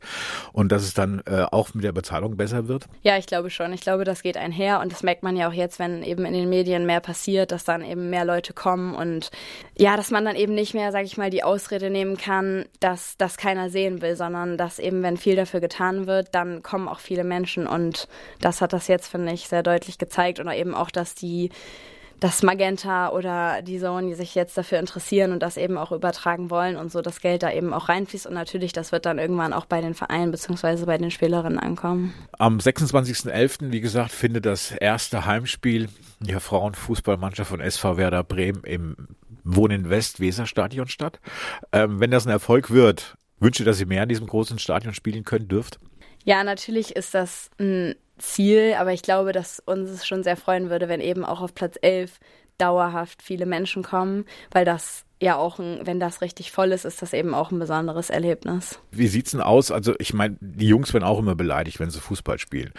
und 0.52 0.72
dass 0.72 0.82
es 0.82 0.94
dann 0.94 1.22
äh, 1.26 1.42
auch 1.50 1.72
mit 1.74 1.84
der 1.84 1.92
Bezahlung 1.92 2.36
besser 2.36 2.68
wird? 2.68 2.86
Ja, 3.02 3.16
ich 3.16 3.26
glaube 3.26 3.50
schon. 3.50 3.72
Ich 3.72 3.80
glaube, 3.80 4.04
das 4.04 4.22
geht 4.22 4.36
einher 4.36 4.80
und 4.80 4.92
das 4.92 5.02
merkt 5.02 5.22
man 5.22 5.36
ja 5.36 5.48
auch 5.48 5.52
jetzt, 5.52 5.78
wenn 5.78 6.02
eben 6.02 6.24
in 6.24 6.32
den 6.32 6.48
Medien 6.48 6.84
mehr 6.84 7.00
passiert, 7.00 7.52
dass 7.52 7.64
dann 7.64 7.82
eben 7.82 8.10
mehr 8.10 8.24
Leute 8.24 8.52
kommen 8.52 8.94
und 8.94 9.30
ja, 9.76 9.96
dass 9.96 10.10
man 10.10 10.24
dann 10.24 10.36
eben 10.36 10.54
nicht 10.54 10.74
mehr, 10.74 10.92
sage 10.92 11.04
ich 11.04 11.16
mal, 11.16 11.30
die 11.30 11.44
Ausrede 11.44 11.90
nehmen 11.90 12.16
kann, 12.16 12.66
dass 12.80 13.16
das 13.16 13.36
keiner 13.36 13.70
sehen 13.70 14.02
will, 14.02 14.16
sondern 14.16 14.58
dass 14.58 14.78
eben, 14.78 15.02
wenn 15.02 15.16
viel 15.16 15.36
dafür 15.36 15.60
getan 15.60 16.06
wird, 16.06 16.34
dann 16.34 16.62
kommen 16.62 16.88
auch 16.88 17.00
viele 17.00 17.24
Menschen 17.24 17.66
und 17.66 18.08
das 18.40 18.60
hat 18.60 18.72
das 18.72 18.88
jetzt, 18.88 19.08
finde 19.08 19.32
ich, 19.32 19.48
sehr 19.48 19.62
deutlich 19.62 19.98
gezeigt 19.98 20.40
oder 20.40 20.54
eben 20.54 20.74
auch, 20.74 20.90
dass 20.90 21.14
die 21.14 21.50
dass 22.20 22.42
Magenta 22.42 23.10
oder 23.10 23.62
die 23.62 23.78
Zone 23.78 24.14
sich 24.14 24.34
jetzt 24.34 24.56
dafür 24.56 24.78
interessieren 24.78 25.32
und 25.32 25.40
das 25.40 25.56
eben 25.56 25.76
auch 25.76 25.92
übertragen 25.92 26.50
wollen 26.50 26.76
und 26.76 26.90
so 26.90 27.02
das 27.02 27.20
Geld 27.20 27.42
da 27.42 27.52
eben 27.52 27.74
auch 27.74 27.88
reinfließt. 27.88 28.26
Und 28.26 28.34
natürlich, 28.34 28.72
das 28.72 28.92
wird 28.92 29.06
dann 29.06 29.18
irgendwann 29.18 29.52
auch 29.52 29.66
bei 29.66 29.80
den 29.80 29.94
Vereinen 29.94 30.30
bzw. 30.30 30.86
bei 30.86 30.98
den 30.98 31.10
Spielerinnen 31.10 31.58
ankommen. 31.58 32.14
Am 32.38 32.58
26.11., 32.58 33.70
wie 33.70 33.80
gesagt, 33.80 34.12
findet 34.12 34.46
das 34.46 34.70
erste 34.70 35.26
Heimspiel 35.26 35.88
der 36.20 36.40
Frauenfußballmannschaft 36.40 37.50
von 37.50 37.60
SV 37.60 37.96
Werder 37.96 38.24
Bremen 38.24 38.64
im 38.64 38.96
Wohnen 39.44 39.90
West 39.90 40.18
Weserstadion 40.18 40.88
statt. 40.88 41.20
Ähm, 41.72 42.00
wenn 42.00 42.10
das 42.10 42.26
ein 42.26 42.32
Erfolg 42.32 42.70
wird, 42.70 43.16
wünsche, 43.38 43.64
dass 43.64 43.80
ihr 43.80 43.86
mehr 43.86 44.02
in 44.02 44.08
diesem 44.08 44.26
großen 44.26 44.58
Stadion 44.58 44.94
spielen 44.94 45.24
können 45.24 45.48
dürft? 45.48 45.78
Ja, 46.24 46.42
natürlich 46.42 46.96
ist 46.96 47.14
das 47.14 47.50
ein 47.60 47.94
Ziel, 48.18 48.74
aber 48.78 48.92
ich 48.92 49.02
glaube, 49.02 49.32
dass 49.32 49.60
uns 49.60 49.90
es 49.90 50.06
schon 50.06 50.22
sehr 50.22 50.36
freuen 50.36 50.70
würde, 50.70 50.88
wenn 50.88 51.00
eben 51.00 51.24
auch 51.24 51.40
auf 51.40 51.54
Platz 51.54 51.76
11 51.80 52.18
dauerhaft 52.58 53.22
viele 53.22 53.46
Menschen 53.46 53.82
kommen, 53.82 54.24
weil 54.50 54.64
das 54.64 55.04
ja 55.20 55.36
auch, 55.36 55.58
ein, 55.58 55.80
wenn 55.84 56.00
das 56.00 56.20
richtig 56.20 56.52
voll 56.52 56.72
ist, 56.72 56.84
ist 56.84 57.00
das 57.00 57.12
eben 57.12 57.34
auch 57.34 57.50
ein 57.50 57.58
besonderes 57.58 58.10
Erlebnis. 58.10 58.78
Wie 58.90 59.06
sieht's 59.06 59.30
denn 59.30 59.40
aus? 59.40 59.70
Also 59.70 59.94
ich 59.98 60.12
meine, 60.12 60.36
die 60.40 60.68
Jungs 60.68 60.92
werden 60.92 61.04
auch 61.04 61.18
immer 61.18 61.34
beleidigt, 61.34 61.80
wenn 61.80 61.90
sie 61.90 62.00
Fußball 62.00 62.38
spielen, 62.38 62.72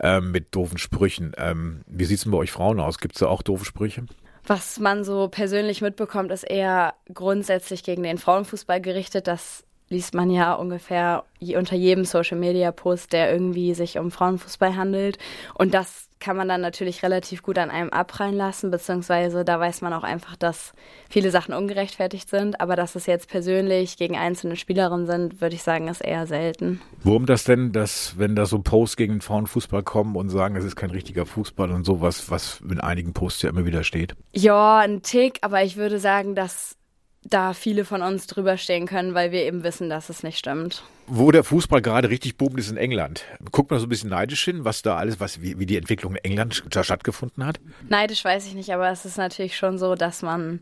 ähm, 0.00 0.32
mit 0.32 0.54
doofen 0.54 0.78
Sprüchen. 0.78 1.32
Ähm, 1.36 1.82
wie 1.86 2.04
sieht's 2.04 2.22
denn 2.22 2.32
bei 2.32 2.38
euch 2.38 2.52
Frauen 2.52 2.80
aus? 2.80 2.98
Gibt's 2.98 3.18
da 3.18 3.26
auch 3.26 3.42
doofe 3.42 3.64
Sprüche? 3.64 4.06
Was 4.46 4.80
man 4.80 5.04
so 5.04 5.28
persönlich 5.28 5.82
mitbekommt, 5.82 6.32
ist 6.32 6.42
eher 6.42 6.94
grundsätzlich 7.12 7.84
gegen 7.84 8.02
den 8.02 8.18
Frauenfußball 8.18 8.80
gerichtet, 8.80 9.26
dass 9.26 9.64
liest 9.92 10.14
man 10.14 10.30
ja 10.30 10.54
ungefähr 10.54 11.24
unter 11.56 11.76
jedem 11.76 12.04
Social 12.04 12.38
Media 12.38 12.72
Post, 12.72 13.12
der 13.12 13.32
irgendwie 13.32 13.74
sich 13.74 13.98
um 13.98 14.10
Frauenfußball 14.10 14.76
handelt. 14.76 15.18
Und 15.54 15.74
das 15.74 16.08
kann 16.18 16.36
man 16.36 16.48
dann 16.48 16.60
natürlich 16.60 17.02
relativ 17.02 17.42
gut 17.42 17.58
an 17.58 17.70
einem 17.70 17.90
abprallen 17.90 18.36
lassen, 18.36 18.70
beziehungsweise 18.70 19.44
da 19.44 19.58
weiß 19.58 19.80
man 19.80 19.92
auch 19.92 20.04
einfach, 20.04 20.36
dass 20.36 20.72
viele 21.10 21.32
Sachen 21.32 21.52
ungerechtfertigt 21.52 22.30
sind. 22.30 22.60
Aber 22.60 22.76
dass 22.76 22.94
es 22.94 23.06
jetzt 23.06 23.28
persönlich 23.28 23.96
gegen 23.96 24.16
einzelne 24.16 24.56
Spielerinnen 24.56 25.06
sind, 25.06 25.40
würde 25.40 25.56
ich 25.56 25.64
sagen, 25.64 25.88
ist 25.88 26.00
eher 26.00 26.26
selten. 26.26 26.80
Worum 27.02 27.26
das 27.26 27.44
denn, 27.44 27.72
dass, 27.72 28.18
wenn 28.18 28.36
da 28.36 28.46
so 28.46 28.60
Posts 28.60 28.96
gegen 28.96 29.14
den 29.14 29.20
Frauenfußball 29.20 29.82
kommen 29.82 30.14
und 30.14 30.30
sagen, 30.30 30.54
es 30.54 30.64
ist 30.64 30.76
kein 30.76 30.90
richtiger 30.90 31.26
Fußball 31.26 31.72
und 31.72 31.84
sowas, 31.84 32.30
was 32.30 32.60
in 32.60 32.80
einigen 32.80 33.12
Posts 33.12 33.42
ja 33.42 33.50
immer 33.50 33.66
wieder 33.66 33.82
steht? 33.82 34.14
Ja, 34.32 34.78
ein 34.78 35.02
Tick, 35.02 35.38
aber 35.42 35.64
ich 35.64 35.76
würde 35.76 35.98
sagen, 35.98 36.36
dass 36.36 36.76
da 37.24 37.52
viele 37.52 37.84
von 37.84 38.02
uns 38.02 38.26
drüber 38.26 38.56
stehen 38.56 38.86
können, 38.86 39.14
weil 39.14 39.30
wir 39.30 39.44
eben 39.44 39.62
wissen, 39.62 39.88
dass 39.88 40.08
es 40.08 40.22
nicht 40.22 40.38
stimmt. 40.38 40.82
Wo 41.06 41.30
der 41.30 41.44
Fußball 41.44 41.80
gerade 41.80 42.10
richtig 42.10 42.36
boomt, 42.36 42.58
ist 42.58 42.70
in 42.70 42.76
England. 42.76 43.24
Guckt 43.50 43.70
man 43.70 43.80
so 43.80 43.86
ein 43.86 43.88
bisschen 43.88 44.10
neidisch 44.10 44.44
hin, 44.44 44.64
was 44.64 44.82
da 44.82 44.96
alles, 44.96 45.20
was, 45.20 45.40
wie, 45.40 45.58
wie 45.58 45.66
die 45.66 45.76
Entwicklung 45.76 46.16
in 46.16 46.24
England 46.24 46.64
da 46.70 46.82
stattgefunden 46.82 47.46
hat? 47.46 47.60
Neidisch 47.88 48.24
weiß 48.24 48.46
ich 48.46 48.54
nicht, 48.54 48.72
aber 48.72 48.90
es 48.90 49.04
ist 49.04 49.18
natürlich 49.18 49.56
schon 49.56 49.78
so, 49.78 49.94
dass 49.94 50.22
man 50.22 50.60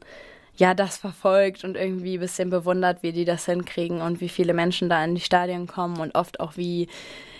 ja 0.56 0.74
das 0.74 0.98
verfolgt 0.98 1.64
und 1.64 1.76
irgendwie 1.76 2.14
ein 2.14 2.20
bisschen 2.20 2.50
bewundert, 2.50 3.02
wie 3.02 3.12
die 3.12 3.24
das 3.24 3.46
hinkriegen 3.46 4.00
und 4.00 4.20
wie 4.20 4.28
viele 4.28 4.52
Menschen 4.52 4.88
da 4.88 5.02
in 5.04 5.14
die 5.14 5.20
Stadien 5.20 5.66
kommen 5.66 5.98
und 5.98 6.14
oft 6.14 6.40
auch 6.40 6.56
wie 6.56 6.88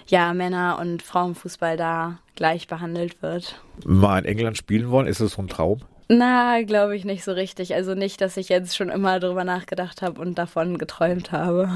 ja 0.06 0.32
Männer- 0.32 0.78
und 0.80 1.02
Frauenfußball 1.02 1.76
da 1.76 2.18
gleich 2.34 2.68
behandelt 2.68 3.22
wird. 3.22 3.60
Mal 3.84 4.20
in 4.20 4.24
England 4.24 4.56
spielen 4.56 4.90
wollen, 4.90 5.06
ist 5.06 5.20
das 5.20 5.32
so 5.32 5.42
ein 5.42 5.48
Traum? 5.48 5.82
Na, 6.12 6.60
glaube 6.62 6.96
ich 6.96 7.04
nicht 7.04 7.22
so 7.22 7.30
richtig. 7.30 7.72
Also 7.72 7.94
nicht, 7.94 8.20
dass 8.20 8.36
ich 8.36 8.48
jetzt 8.48 8.76
schon 8.76 8.88
immer 8.88 9.20
drüber 9.20 9.44
nachgedacht 9.44 10.02
habe 10.02 10.20
und 10.20 10.38
davon 10.38 10.76
geträumt 10.76 11.30
habe. 11.30 11.70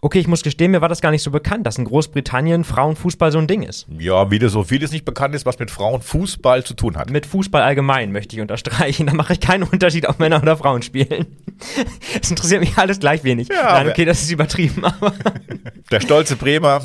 Okay, 0.00 0.20
ich 0.20 0.28
muss 0.28 0.42
gestehen, 0.44 0.70
mir 0.70 0.80
war 0.80 0.88
das 0.88 1.00
gar 1.00 1.10
nicht 1.10 1.24
so 1.24 1.32
bekannt, 1.32 1.66
dass 1.66 1.76
in 1.76 1.84
Großbritannien 1.84 2.62
Frauenfußball 2.62 3.32
so 3.32 3.38
ein 3.38 3.48
Ding 3.48 3.62
ist. 3.62 3.86
Ja, 3.98 4.30
wieder 4.30 4.48
so 4.48 4.62
vieles 4.62 4.92
nicht 4.92 5.04
bekannt 5.04 5.34
ist, 5.34 5.44
was 5.44 5.58
mit 5.58 5.72
Frauenfußball 5.72 6.62
zu 6.62 6.74
tun 6.74 6.96
hat. 6.96 7.10
Mit 7.10 7.26
Fußball 7.26 7.62
allgemein 7.62 8.12
möchte 8.12 8.36
ich 8.36 8.42
unterstreichen. 8.42 9.06
Da 9.08 9.14
mache 9.14 9.32
ich 9.32 9.40
keinen 9.40 9.62
Unterschied, 9.62 10.06
ob 10.06 10.18
Männer 10.20 10.40
oder 10.42 10.56
Frauen 10.56 10.82
spielen. 10.82 11.26
Es 12.22 12.30
interessiert 12.30 12.60
mich 12.60 12.76
alles 12.78 13.00
gleich 13.00 13.24
wenig. 13.24 13.48
Ja, 13.48 13.72
Nein, 13.72 13.88
okay, 13.88 14.04
das 14.04 14.22
ist 14.22 14.30
übertrieben, 14.30 14.84
aber 14.84 15.12
Der 15.90 16.00
stolze 16.00 16.36
Bremer, 16.36 16.82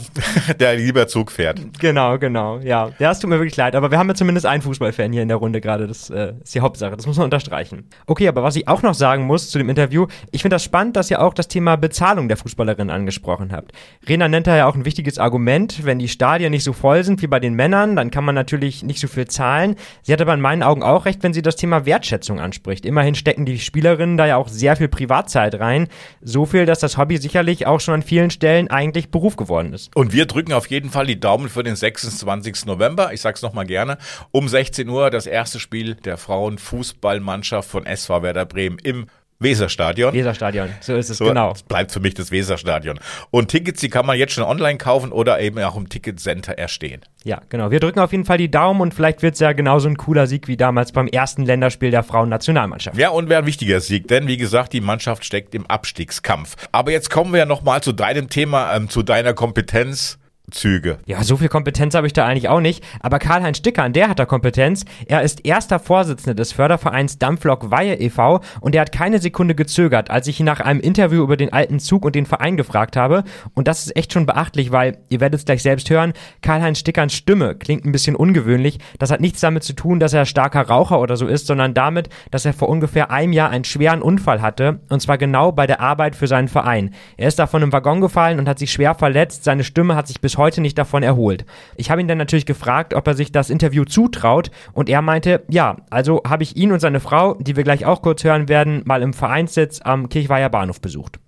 der 0.60 0.76
lieber 0.76 1.08
Zug 1.08 1.32
fährt. 1.32 1.60
genau, 1.80 2.18
genau. 2.18 2.60
Ja, 2.60 2.90
ja, 2.98 3.12
es 3.12 3.20
tut 3.20 3.30
mir 3.30 3.38
wirklich 3.38 3.56
leid, 3.58 3.76
aber 3.76 3.92
wir 3.92 4.00
haben 4.00 4.08
ja 4.08 4.16
zumindest 4.16 4.46
einen 4.48 4.64
Fußballfan 4.64 5.12
hier 5.12 5.22
in 5.22 5.28
der 5.28 5.38
Runde 5.38 5.62
gerade. 5.62 5.86
Das 5.88 6.10
äh, 6.10 6.34
ist 6.44 6.56
die 6.56 6.62
Hauptsache. 6.62 6.96
Das 6.96 7.06
muss 7.06 7.18
man 7.18 7.26
unterstreichen. 7.26 7.88
Okay, 8.08 8.28
aber 8.28 8.42
was 8.42 8.56
ich 8.56 8.68
auch 8.68 8.82
noch 8.82 8.96
sagen 8.96 9.26
muss 9.26 9.52
zu 9.52 9.58
dem 9.60 9.70
Interview, 9.70 10.08
ich 10.32 10.42
finde 10.42 10.56
das 10.56 10.64
spannend, 10.64 10.96
dass 10.96 11.12
ihr 11.12 11.22
auch 11.22 11.34
das 11.36 11.48
Thema 11.48 11.76
Bezahlung 11.76 12.28
der 12.28 12.38
Fußballerin 12.38 12.90
angesprochen 13.04 13.52
habt. 13.52 13.74
Rena 14.08 14.28
nennt 14.28 14.48
da 14.48 14.56
ja 14.56 14.66
auch 14.66 14.76
ein 14.76 14.86
wichtiges 14.86 15.20
Argument. 15.20 15.86
Wenn 15.86 16.00
die 16.00 16.08
Stadien 16.08 16.52
nicht 16.52 16.64
so 16.64 16.74
voll 16.74 17.04
sind 17.04 17.22
wie 17.22 17.28
bei 17.28 17.40
den 17.40 17.54
Männern, 17.54 17.96
dann 17.96 18.12
kann 18.12 18.24
man 18.24 18.34
natürlich 18.34 18.84
nicht 18.84 19.00
so 19.00 19.08
viel 19.08 19.28
zahlen. 19.28 19.76
Sie 20.02 20.14
hat 20.14 20.22
aber 20.22 20.34
in 20.34 20.42
meinen 20.42 20.64
Augen 20.64 20.84
auch 20.84 21.06
recht, 21.06 21.22
wenn 21.22 21.34
sie 21.34 21.42
das 21.42 21.58
Thema 21.58 21.86
Wertschätzung 21.86 22.40
anspricht. 22.40 22.86
Immerhin 22.86 23.16
stecken 23.16 23.46
die 23.46 23.60
Spielerinnen 23.60 24.18
da 24.18 24.26
ja 24.26 24.38
auch 24.38 24.48
sehr 24.48 24.76
viel 24.78 24.88
Privatzeit 24.88 25.60
rein. 25.60 25.88
So 26.22 26.46
viel, 26.46 26.66
dass 26.66 26.80
das 26.80 26.98
Hobby 26.98 27.18
sicherlich 27.18 27.68
auch 27.68 27.82
schon 27.82 27.96
an 27.96 28.02
vielen 28.02 28.30
Stellen 28.30 28.70
eigentlich 28.70 29.12
Beruf 29.12 29.36
geworden 29.36 29.74
ist. 29.74 29.94
Und 29.96 30.14
wir 30.14 30.26
drücken 30.26 30.54
auf 30.54 30.68
jeden 30.68 30.90
Fall 30.90 31.06
die 31.06 31.20
Daumen 31.20 31.50
für 31.50 31.64
den 31.64 31.76
26. 31.76 32.66
November. 32.66 33.14
Ich 33.14 33.22
sag's 33.22 33.42
nochmal 33.42 33.66
gerne. 33.66 33.98
Um 34.32 34.48
16 34.48 34.88
Uhr 34.88 35.10
das 35.10 35.28
erste 35.28 35.60
Spiel 35.60 35.96
der 35.96 36.18
Frauenfußballmannschaft 36.18 37.70
von 37.70 37.86
SV 37.86 38.24
Werder 38.24 38.46
Bremen 38.46 38.78
im 38.82 39.08
Weserstadion. 39.44 40.14
Weserstadion, 40.14 40.70
so 40.82 40.96
ist 40.96 41.10
es, 41.10 41.18
So, 41.18 41.26
genau. 41.26 41.52
Es 41.52 41.64
bleibt 41.64 41.92
für 41.92 42.00
mich 42.00 42.14
das 42.14 42.32
Weserstadion. 42.32 43.00
Und 43.32 43.50
Tickets, 43.50 43.82
die 43.82 43.90
kann 43.90 44.06
man 44.06 44.18
jetzt 44.18 44.34
schon 44.34 44.44
online 44.44 44.78
kaufen 44.78 45.12
oder 45.12 45.40
eben 45.40 45.60
auch 45.60 45.76
im 45.76 45.90
Ticketcenter 45.90 46.58
erstehen. 46.58 47.02
Ja, 47.24 47.42
genau. 47.50 47.72
Wir 47.72 47.80
drücken 47.80 48.00
auf 48.00 48.12
jeden 48.12 48.26
Fall 48.26 48.38
die 48.38 48.52
Daumen 48.52 48.82
und 48.82 48.94
vielleicht 48.94 49.22
wird's 49.22 49.40
ja 49.40 49.54
genauso 49.54 49.88
ein 49.88 49.98
cooler 49.98 50.28
Sieg 50.28 50.48
wie 50.48 50.58
damals 50.58 50.92
beim 50.92 51.08
ersten 51.08 51.46
Länderspiel 51.46 51.92
der 51.92 52.04
Frauennationalmannschaft. 52.04 52.98
Ja, 52.98 53.10
und 53.10 53.30
wäre 53.30 53.42
ein 53.42 53.46
wichtiger 53.46 53.80
Sieg, 53.80 54.08
denn 54.08 54.28
wie 54.28 54.38
gesagt, 54.38 54.74
die 54.74 54.82
Mannschaft 54.82 55.24
steckt 55.24 55.56
im 55.56 55.66
Abstiegskampf. 55.68 56.56
Aber 56.72 56.92
jetzt 56.92 57.10
kommen 57.10 57.32
wir 57.32 57.40
ja 57.40 57.46
nochmal 57.46 57.82
zu 57.82 57.94
deinem 57.94 58.30
Thema, 58.30 58.76
ähm, 58.76 58.90
zu 58.90 59.04
deiner 59.04 59.34
Kompetenz. 59.34 60.20
Züge. 60.52 60.98
Ja, 61.06 61.24
so 61.24 61.38
viel 61.38 61.48
Kompetenz 61.48 61.96
habe 61.96 62.06
ich 62.06 62.14
da 62.14 62.26
eigentlich 62.26 62.50
auch 62.50 62.60
nicht. 62.60 62.84
Aber 63.00 63.18
Karl-Heinz 63.18 63.58
Stickern, 63.58 63.94
der 63.94 64.10
hat 64.10 64.20
da 64.20 64.26
Kompetenz. 64.26 64.84
Er 65.08 65.22
ist 65.22 65.46
erster 65.46 65.80
Vorsitzender 65.80 66.36
des 66.36 66.52
Fördervereins 66.52 67.18
Dampflok 67.18 67.72
Weihe 67.72 67.96
e.V. 67.96 68.42
und 68.60 68.76
er 68.76 68.82
hat 68.82 68.92
keine 68.92 69.20
Sekunde 69.20 69.56
gezögert, 69.56 70.12
als 70.12 70.28
ich 70.28 70.42
ihn 70.42 70.46
nach 70.46 70.60
einem 70.60 70.82
Interview 70.82 71.24
über 71.24 71.38
den 71.38 71.54
alten 71.54 71.80
Zug 71.80 72.04
und 72.04 72.14
den 72.14 72.26
Verein 72.26 72.58
gefragt 72.58 72.98
habe. 72.98 73.24
Und 73.54 73.70
das 73.70 73.86
ist 73.86 73.96
echt 73.96 74.12
schon 74.12 74.26
beachtlich, 74.26 74.72
weil, 74.72 74.98
ihr 75.10 75.22
werdet 75.22 75.40
es 75.40 75.46
gleich 75.46 75.64
selbst 75.64 75.90
hören, 75.90 76.12
Karl-Heinz 76.42 76.80
Stickerns 76.80 77.14
Stimme 77.14 77.56
klingt 77.56 77.86
ein 77.86 77.94
bisschen 77.94 78.16
ungewöhnlich. 78.16 78.80
Das 79.00 79.12
hat 79.12 79.22
nichts 79.22 79.40
damit 79.40 79.64
zu 79.64 79.74
tun, 79.74 80.02
dass 80.02 80.14
er 80.14 80.26
starker 80.26 80.68
Raucher 80.68 81.00
oder 81.00 81.16
so 81.16 81.26
ist, 81.26 81.48
sondern 81.48 81.74
damit, 81.74 82.10
dass 82.32 82.46
er 82.46 82.54
vor 82.54 82.68
ungefähr 82.68 83.12
einem 83.12 83.32
Jahr 83.32 83.50
einen 83.50 83.64
schweren 83.64 84.02
Unfall 84.02 84.42
hatte. 84.42 84.82
Und 84.90 85.02
zwar 85.02 85.18
genau 85.18 85.54
bei 85.54 85.68
der 85.68 85.80
Arbeit 85.80 86.18
für 86.18 86.28
seinen 86.28 86.50
Verein. 86.50 86.94
Er 87.16 87.30
ist 87.30 87.40
da 87.40 87.48
von 87.48 87.64
einem 87.64 87.72
Waggon 87.72 88.02
gefallen 88.02 88.40
und 88.40 88.50
hat 88.50 88.60
sich 88.60 88.74
schwer 88.74 88.94
verletzt. 88.94 89.46
Seine 89.46 89.64
Stimme 89.64 89.96
hat 89.96 90.08
sich 90.08 90.20
bis 90.20 90.33
heute 90.38 90.62
nicht 90.62 90.78
davon 90.78 91.04
erholt. 91.04 91.46
Ich 91.76 91.92
habe 91.92 92.02
ihn 92.02 92.08
dann 92.08 92.18
natürlich 92.18 92.46
gefragt, 92.46 92.94
ob 92.94 93.08
er 93.08 93.14
sich 93.14 93.32
das 93.32 93.50
Interview 93.50 93.86
zutraut 93.86 94.52
und 94.74 94.90
er 94.90 95.02
meinte, 95.02 95.44
ja, 95.50 95.78
also 95.90 96.22
habe 96.28 96.44
ich 96.44 96.56
ihn 96.56 96.72
und 96.72 96.80
seine 96.80 97.00
Frau, 97.00 97.36
die 97.36 97.56
wir 97.56 97.64
gleich 97.64 97.86
auch 97.86 98.02
kurz 98.02 98.24
hören 98.24 98.50
werden, 98.50 98.82
mal 98.86 99.02
im 99.02 99.14
Vereinssitz 99.14 99.82
am 99.82 100.10
Kirchweiher 100.10 100.50
Bahnhof 100.50 100.82
besucht. 100.82 101.20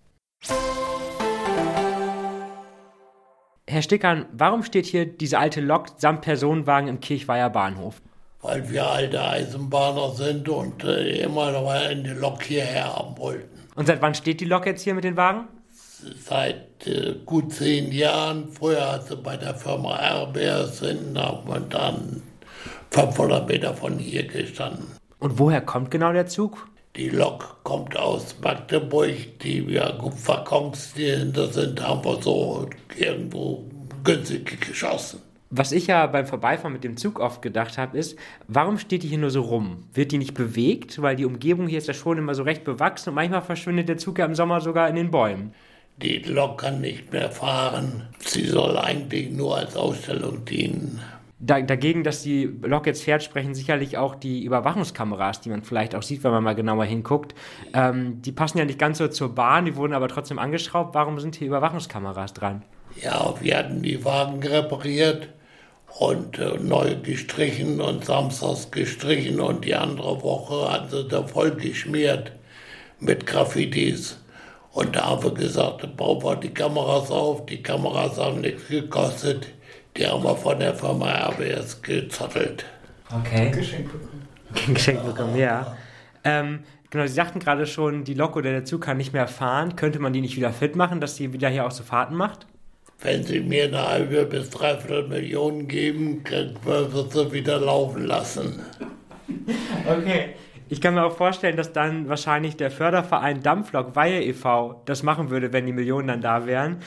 Herr 3.68 3.82
Stickern, 3.82 4.26
warum 4.32 4.64
steht 4.64 4.86
hier 4.86 5.06
diese 5.06 5.40
alte 5.40 5.60
Lok 5.60 5.88
samt 5.98 6.22
Personenwagen 6.22 6.88
im 6.88 7.00
Kirchweiher 7.00 7.50
Bahnhof? 7.50 8.02
weil 8.46 8.70
wir 8.70 8.88
alte 8.88 9.24
Eisenbahner 9.24 10.12
sind 10.12 10.48
und 10.48 10.84
äh, 10.84 11.24
immer 11.24 11.52
noch 11.52 11.64
mal 11.64 11.88
eine 11.88 12.14
Lok 12.14 12.44
hierher 12.44 12.96
haben 12.96 13.18
wollten. 13.18 13.60
Und 13.76 13.88
seit 13.88 14.02
wann 14.02 14.14
steht 14.14 14.40
die 14.40 14.46
Lok 14.46 14.68
jetzt 14.68 14.84
hier 14.84 14.94
mit 14.94 15.04
den 15.04 15.18
Wagen? 15.18 15.48
Seit 16.24 16.88
äh, 16.88 17.16
gut 17.26 17.54
zehn 17.54 17.92
Jahren. 17.92 18.50
Früher 18.50 18.94
hat 18.94 19.08
sie 19.08 19.16
bei 19.16 19.38
der 19.38 19.56
Firma 19.56 19.96
RBS 19.96 20.82
in 20.82 21.14
dann 21.14 22.22
500 22.92 23.48
Meter 23.48 23.74
von 23.74 23.98
hier 23.98 24.28
gestanden. 24.28 24.86
Und 25.20 25.40
woher 25.40 25.62
kommt 25.62 25.92
genau 25.92 26.14
der 26.14 26.28
Zug? 26.28 26.68
Die 26.96 27.10
Lok 27.10 27.58
kommt 27.64 27.98
aus 27.98 28.38
Magdeburg, 28.42 29.40
die 29.42 29.68
wir 29.68 29.98
gut 30.00 30.14
Waggons, 30.28 30.94
die 30.94 31.12
hinter 31.12 31.48
sind, 31.48 31.86
haben 31.86 32.06
wir 32.06 32.22
so 32.22 32.70
irgendwo 32.98 33.66
günstig 34.04 34.62
geschossen. 34.62 35.20
Was 35.50 35.72
ich 35.72 35.88
ja 35.88 36.08
beim 36.08 36.26
Vorbeifahren 36.26 36.74
mit 36.74 36.84
dem 36.84 36.96
Zug 36.96 37.20
oft 37.20 37.42
gedacht 37.42 37.78
habe, 37.78 37.98
ist, 37.98 38.18
warum 38.48 38.78
steht 38.78 39.04
die 39.04 39.08
hier 39.08 39.18
nur 39.18 39.30
so 39.30 39.42
rum? 39.42 39.84
Wird 39.94 40.12
die 40.12 40.18
nicht 40.18 40.34
bewegt? 40.34 41.02
Weil 41.02 41.16
die 41.16 41.26
Umgebung 41.26 41.68
hier 41.68 41.78
ist 41.78 41.88
ja 41.88 41.94
schon 41.94 42.18
immer 42.18 42.34
so 42.34 42.44
recht 42.44 42.64
bewachsen 42.64 43.10
und 43.10 43.16
manchmal 43.16 43.42
verschwindet 43.42 43.90
der 43.90 43.98
Zug 43.98 44.18
ja 44.20 44.26
im 44.26 44.36
Sommer 44.36 44.62
sogar 44.62 44.90
in 44.90 44.96
den 44.96 45.12
Bäumen. 45.12 45.54
Die 46.02 46.18
Lok 46.20 46.60
kann 46.60 46.82
nicht 46.82 47.14
mehr 47.14 47.32
fahren. 47.32 48.08
Sie 48.20 48.46
soll 48.46 48.78
eigentlich 48.78 49.32
nur 49.32 49.58
als 49.58 49.76
Ausstellung 49.78 50.44
dienen. 50.44 51.00
Da, 51.40 51.62
dagegen, 51.62 52.04
dass 52.04 52.24
die 52.24 52.50
Lok 52.64 52.88
jetzt 52.88 53.04
fährt, 53.04 53.24
sprechen 53.24 53.54
sicherlich 53.54 53.98
auch 53.98 54.16
die 54.16 54.44
Überwachungskameras, 54.44 55.42
die 55.42 55.50
man 55.50 55.64
vielleicht 55.64 55.96
auch 55.96 56.02
sieht, 56.02 56.24
wenn 56.24 56.32
man 56.32 56.44
mal 56.44 56.56
genauer 56.56 56.86
hinguckt. 56.86 57.36
Ähm, 57.74 58.22
die 58.22 58.32
passen 58.32 58.58
ja 58.58 58.66
nicht 58.66 58.80
ganz 58.80 58.98
so 58.98 59.08
zur 59.08 59.36
Bahn, 59.36 59.66
die 59.66 59.76
wurden 59.76 59.94
aber 59.94 60.08
trotzdem 60.08 60.40
angeschraubt. 60.40 60.96
Warum 60.96 61.20
sind 61.20 61.36
hier 61.36 61.48
Überwachungskameras 61.48 62.34
dran? 62.34 62.64
Ja, 63.02 63.34
wir 63.40 63.58
hatten 63.58 63.82
die 63.82 64.04
Wagen 64.04 64.42
repariert 64.44 65.30
und 66.00 66.40
äh, 66.40 66.58
neu 66.58 66.96
gestrichen 67.02 67.80
und 67.80 68.06
samstags 68.06 68.72
gestrichen 68.72 69.40
und 69.40 69.66
die 69.66 69.76
andere 69.76 70.22
Woche 70.24 70.72
hat 70.72 70.92
sie 70.92 71.08
da 71.08 71.24
voll 71.24 71.52
geschmiert 71.52 72.32
mit 73.00 73.26
Graffitis. 73.26 74.18
Und 74.76 74.94
da 74.94 75.06
haben 75.06 75.24
wir 75.24 75.34
gesagt, 75.34 75.96
bauen 75.96 76.22
wir 76.22 76.36
die 76.36 76.54
Kameras 76.54 77.10
auf. 77.10 77.46
Die 77.46 77.64
Kameras 77.64 78.18
haben 78.18 78.42
nichts 78.42 78.68
gekostet. 78.68 79.48
Die 79.96 80.06
haben 80.06 80.22
wir 80.22 80.36
von 80.36 80.60
der 80.60 80.76
Firma 80.76 81.30
RBS 81.30 81.82
gezottelt. 81.82 82.66
Okay. 83.10 83.52
Geschenk 83.52 83.90
bekommen. 83.90 84.28
Geschenk 84.74 85.06
bekommen, 85.06 85.38
ja. 85.38 85.78
Ähm, 86.26 86.60
genau, 86.90 87.08
Sie 87.08 87.14
sagten 87.14 87.40
gerade 87.40 87.66
schon, 87.68 88.04
die 88.04 88.16
Lok 88.16 88.36
oder 88.36 88.52
der 88.52 88.66
Zug 88.66 88.82
kann 88.82 88.98
nicht 88.98 89.14
mehr 89.14 89.30
fahren. 89.30 89.78
Könnte 89.78 90.00
man 90.00 90.12
die 90.12 90.20
nicht 90.20 90.36
wieder 90.36 90.52
fit 90.52 90.76
machen, 90.76 91.00
dass 91.00 91.16
die 91.16 91.32
wieder 91.32 91.48
hier 91.48 91.66
auch 91.66 91.72
so 91.72 91.84
Fahrten 91.84 92.16
macht? 92.16 92.46
Wenn 93.00 93.24
Sie 93.24 93.40
mir 93.40 93.66
eine 93.66 93.88
halbe 93.88 94.26
bis 94.26 94.50
dreiviertel 94.50 95.08
Million 95.08 95.70
geben, 95.70 96.22
können 96.26 96.58
wir 96.66 96.90
sie 97.10 97.32
wieder 97.32 97.62
laufen 97.62 98.06
lassen. 98.06 98.60
Okay. 99.88 100.36
Ich 100.68 100.82
kann 100.82 100.96
mir 100.96 101.06
auch 101.06 101.16
vorstellen, 101.16 101.58
dass 101.58 101.74
dann 101.74 102.10
wahrscheinlich 102.10 102.58
der 102.58 102.72
Förderverein 102.72 103.44
Dampflok 103.44 103.96
Weihe 103.96 104.24
e.V. 104.24 104.82
das 104.86 105.04
machen 105.04 105.30
würde, 105.30 105.54
wenn 105.54 105.68
die 105.68 105.74
Millionen 105.74 106.08
dann 106.08 106.22
da 106.22 106.48
wären. 106.48 106.78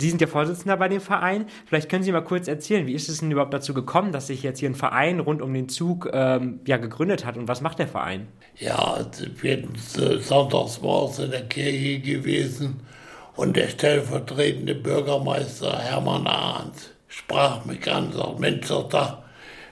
Sie 0.00 0.08
sind 0.08 0.22
ja 0.22 0.26
Vorsitzender 0.26 0.78
bei 0.78 0.88
dem 0.88 1.02
Verein. 1.02 1.44
Vielleicht 1.66 1.90
können 1.90 2.02
Sie 2.02 2.12
mal 2.12 2.22
kurz 2.22 2.48
erzählen, 2.48 2.86
wie 2.86 2.94
ist 2.94 3.10
es 3.10 3.20
denn 3.20 3.30
überhaupt 3.30 3.52
dazu 3.52 3.74
gekommen, 3.74 4.12
dass 4.12 4.28
sich 4.28 4.42
jetzt 4.42 4.60
hier 4.60 4.70
ein 4.70 4.74
Verein 4.74 5.20
rund 5.20 5.42
um 5.42 5.52
den 5.52 5.68
Zug 5.68 6.08
ähm, 6.10 6.60
ja, 6.66 6.78
gegründet 6.78 7.26
hat 7.26 7.36
und 7.36 7.48
was 7.48 7.60
macht 7.60 7.78
der 7.78 7.88
Verein? 7.88 8.28
Ja, 8.56 8.98
wir 9.40 9.62
sind 9.76 10.22
sonntags 10.22 10.80
morgens 10.80 11.18
in 11.18 11.30
der 11.30 11.44
Kirche 11.48 12.00
gewesen 12.00 12.80
und 13.36 13.56
der 13.56 13.68
stellvertretende 13.68 14.74
Bürgermeister 14.74 15.78
Hermann 15.78 16.26
Arndt 16.26 16.94
sprach 17.08 17.64
mich 17.66 17.90
an 17.92 18.06
und 18.06 18.14
sagte, 18.14 18.40
Mensch, 18.40 18.68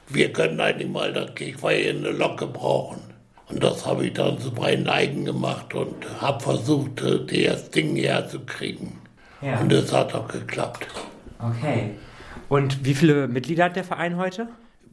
wir 0.09 0.33
können 0.33 0.61
eigentlich 0.61 0.91
mal 0.91 1.13
der 1.13 1.27
Kirchweihe 1.31 1.91
eine 1.91 2.11
Lok 2.11 2.39
gebrauchen. 2.39 3.06
Und 3.49 3.63
das 3.63 3.87
habe 3.87 4.07
ich 4.07 4.13
dann 4.15 4.39
zu 4.39 4.51
meinen 4.53 4.89
Eigen 4.89 5.25
gemacht 5.25 5.73
und 5.75 5.95
habe 6.21 6.43
versucht, 6.43 7.03
das 7.03 7.71
Ding 7.71 7.97
herzukriegen. 7.97 8.93
Ja. 9.41 9.61
Und 9.61 9.73
es 9.73 9.93
hat 9.93 10.15
auch 10.15 10.29
geklappt. 10.29 10.87
Okay. 11.39 11.91
Und 12.49 12.85
wie 12.85 12.95
viele 12.95 13.29
Mitglieder 13.29 13.65
hat 13.65 13.77
der 13.77 13.85
Verein 13.85 14.17
heute? 14.17 14.49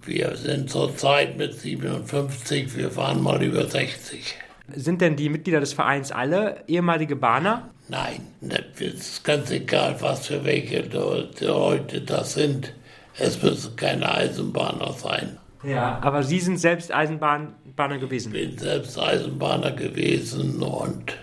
Wir 0.06 0.36
sind 0.36 0.70
zurzeit 0.70 1.38
mit 1.38 1.54
57, 1.54 2.76
wir 2.76 2.96
waren 2.96 3.24
mal 3.24 3.42
über 3.42 3.66
60. 3.66 4.36
Sind 4.76 5.02
denn 5.02 5.16
die 5.16 5.30
Mitglieder 5.30 5.60
des 5.60 5.74
Vereins 5.74 6.12
alle 6.12 6.64
ehemalige 6.68 7.16
Bahner? 7.16 7.70
Nein, 7.88 8.28
ne, 8.42 8.64
es 8.76 8.94
ist 8.94 9.24
ganz 9.24 9.52
egal, 9.52 9.96
was 10.00 10.28
für 10.28 10.44
welche 10.44 10.82
Leute 10.82 12.02
das 12.02 12.34
sind. 12.34 12.74
Es 13.18 13.42
müssen 13.42 13.76
keine 13.76 14.12
Eisenbahner 14.12 14.94
sein. 14.94 15.38
Ja. 15.64 16.00
Aber 16.02 16.24
Sie 16.24 16.40
sind 16.40 16.58
selbst 16.58 16.94
Eisenbahner 16.94 17.98
gewesen? 18.00 18.34
Ich 18.36 18.50
bin 18.50 18.58
selbst 18.58 19.00
Eisenbahner 19.00 19.72
gewesen 19.72 20.62
und 20.62 21.16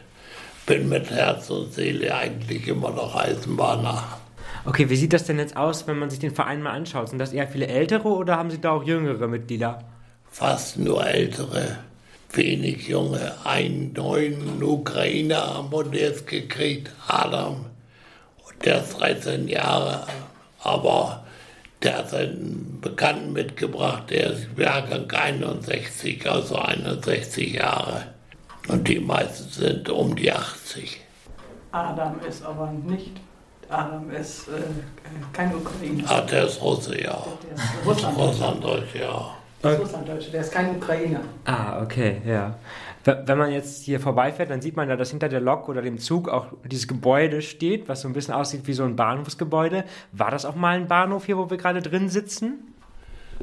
bin 0.66 0.88
mit 0.88 1.10
Herz 1.10 1.50
und 1.50 1.72
Seele 1.72 2.14
eigentlich 2.14 2.66
immer 2.68 2.90
noch 2.90 3.14
Eisenbahner. 3.14 4.02
Okay, 4.64 4.90
wie 4.90 4.96
sieht 4.96 5.12
das 5.12 5.24
denn 5.24 5.38
jetzt 5.38 5.56
aus, 5.56 5.86
wenn 5.86 5.98
man 5.98 6.10
sich 6.10 6.18
den 6.18 6.34
Verein 6.34 6.62
mal 6.62 6.72
anschaut? 6.72 7.08
Sind 7.08 7.18
das 7.18 7.32
eher 7.32 7.48
viele 7.48 7.66
ältere 7.66 8.08
oder 8.08 8.36
haben 8.36 8.50
Sie 8.50 8.60
da 8.60 8.72
auch 8.72 8.84
jüngere 8.84 9.26
Mitglieder? 9.26 9.84
Fast 10.30 10.78
nur 10.78 11.06
ältere, 11.06 11.78
wenig 12.32 12.86
junge. 12.88 13.32
Einen 13.44 13.92
neuen 13.94 14.62
Ukrainer 14.62 15.54
haben 15.54 15.72
wir 15.72 16.00
jetzt 16.00 16.26
gekriegt, 16.26 16.90
Adam. 17.08 17.66
Und 18.46 18.64
der 18.64 18.82
ist 18.82 18.98
13 19.00 19.48
Jahre, 19.48 20.06
aber 20.62 21.24
der 21.82 21.98
hat 21.98 22.14
einen 22.14 22.78
Bekannten 22.80 23.32
mitgebracht, 23.32 24.10
der 24.10 24.32
ist 24.32 24.48
Jahrgang 24.56 25.10
61, 25.10 26.30
also 26.30 26.56
61 26.56 27.54
Jahre. 27.54 28.06
Und 28.68 28.86
die 28.86 29.00
meisten 29.00 29.48
sind 29.50 29.88
um 29.88 30.14
die 30.14 30.30
80. 30.30 31.00
Adam 31.72 32.20
ist 32.28 32.44
aber 32.44 32.70
nicht. 32.70 33.12
Adam 33.68 34.10
ist 34.10 34.48
äh, 34.48 34.52
kein 35.32 35.54
Ukrainer. 35.54 36.04
Ah, 36.08 36.20
der 36.22 36.46
ist 36.46 36.60
Russe, 36.60 37.00
ja. 37.00 37.24
Der 37.42 37.54
ist 37.54 37.86
Russlanddeutscher. 37.86 38.26
Russlanddeutsch, 38.26 38.94
ja. 38.96 39.36
Der 39.62 39.72
ist 39.72 39.80
Russlanddeutscher, 39.80 40.30
der 40.30 40.40
ist 40.40 40.52
kein 40.52 40.76
Ukrainer. 40.76 41.20
Ah, 41.44 41.80
okay, 41.82 42.20
ja. 42.26 42.54
Wenn 43.04 43.38
man 43.38 43.50
jetzt 43.50 43.84
hier 43.84 43.98
vorbeifährt, 43.98 44.50
dann 44.50 44.60
sieht 44.60 44.76
man 44.76 44.88
da, 44.88 44.96
dass 44.96 45.10
hinter 45.10 45.30
der 45.30 45.40
Lok 45.40 45.68
oder 45.70 45.80
dem 45.80 45.98
Zug 45.98 46.28
auch 46.28 46.48
dieses 46.64 46.86
Gebäude 46.86 47.40
steht, 47.40 47.88
was 47.88 48.02
so 48.02 48.08
ein 48.08 48.12
bisschen 48.12 48.34
aussieht 48.34 48.66
wie 48.66 48.74
so 48.74 48.84
ein 48.84 48.94
Bahnhofsgebäude. 48.94 49.84
War 50.12 50.30
das 50.30 50.44
auch 50.44 50.54
mal 50.54 50.76
ein 50.76 50.86
Bahnhof 50.86 51.24
hier, 51.24 51.38
wo 51.38 51.48
wir 51.48 51.56
gerade 51.56 51.80
drin 51.80 52.10
sitzen? 52.10 52.74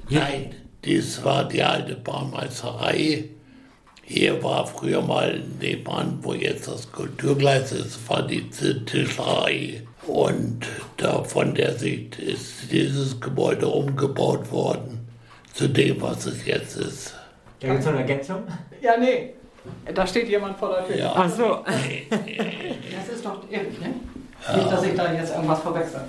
Nein, 0.10 0.54
dies 0.86 1.24
war 1.24 1.48
die 1.48 1.64
alte 1.64 1.96
Bahnmeisterei. 1.96 3.30
Hier 4.04 4.42
war 4.44 4.68
früher 4.68 5.02
mal 5.02 5.44
nebenan, 5.60 6.20
wo 6.22 6.34
jetzt 6.34 6.68
das 6.68 6.92
Kulturgleis 6.92 7.72
ist, 7.72 8.08
war 8.10 8.26
die 8.26 8.50
Tischlerei. 8.50 9.82
Und 10.06 10.68
da 10.98 11.24
von 11.24 11.56
der 11.56 11.74
Sicht 11.74 12.18
ist 12.20 12.72
dieses 12.72 13.20
Gebäude 13.20 13.68
umgebaut 13.68 14.50
worden 14.52 15.08
zu 15.54 15.68
dem, 15.68 16.00
was 16.02 16.26
es 16.28 16.46
jetzt 16.46 16.78
ist. 16.78 17.16
Da 17.60 17.68
gibt 17.68 17.80
es 17.80 17.86
noch 17.86 17.94
eine 17.94 18.02
Ergänzung? 18.02 18.44
Ja, 18.82 18.96
nee. 18.98 19.34
Da 19.94 20.06
steht 20.08 20.30
jemand 20.30 20.58
vor 20.58 20.76
der 20.76 20.88
Tür. 20.88 20.98
Ja. 20.98 21.14
Ach 21.16 21.30
so. 21.30 21.64
Das 21.66 23.16
ist 23.16 23.26
doch 23.26 23.42
ehrlich, 23.50 23.80
ne? 23.80 23.94
Nicht, 24.56 24.72
dass 24.72 24.84
ich 24.84 24.96
da 24.96 25.14
jetzt 25.14 25.34
irgendwas 25.34 25.60
verwechsel. 25.62 26.02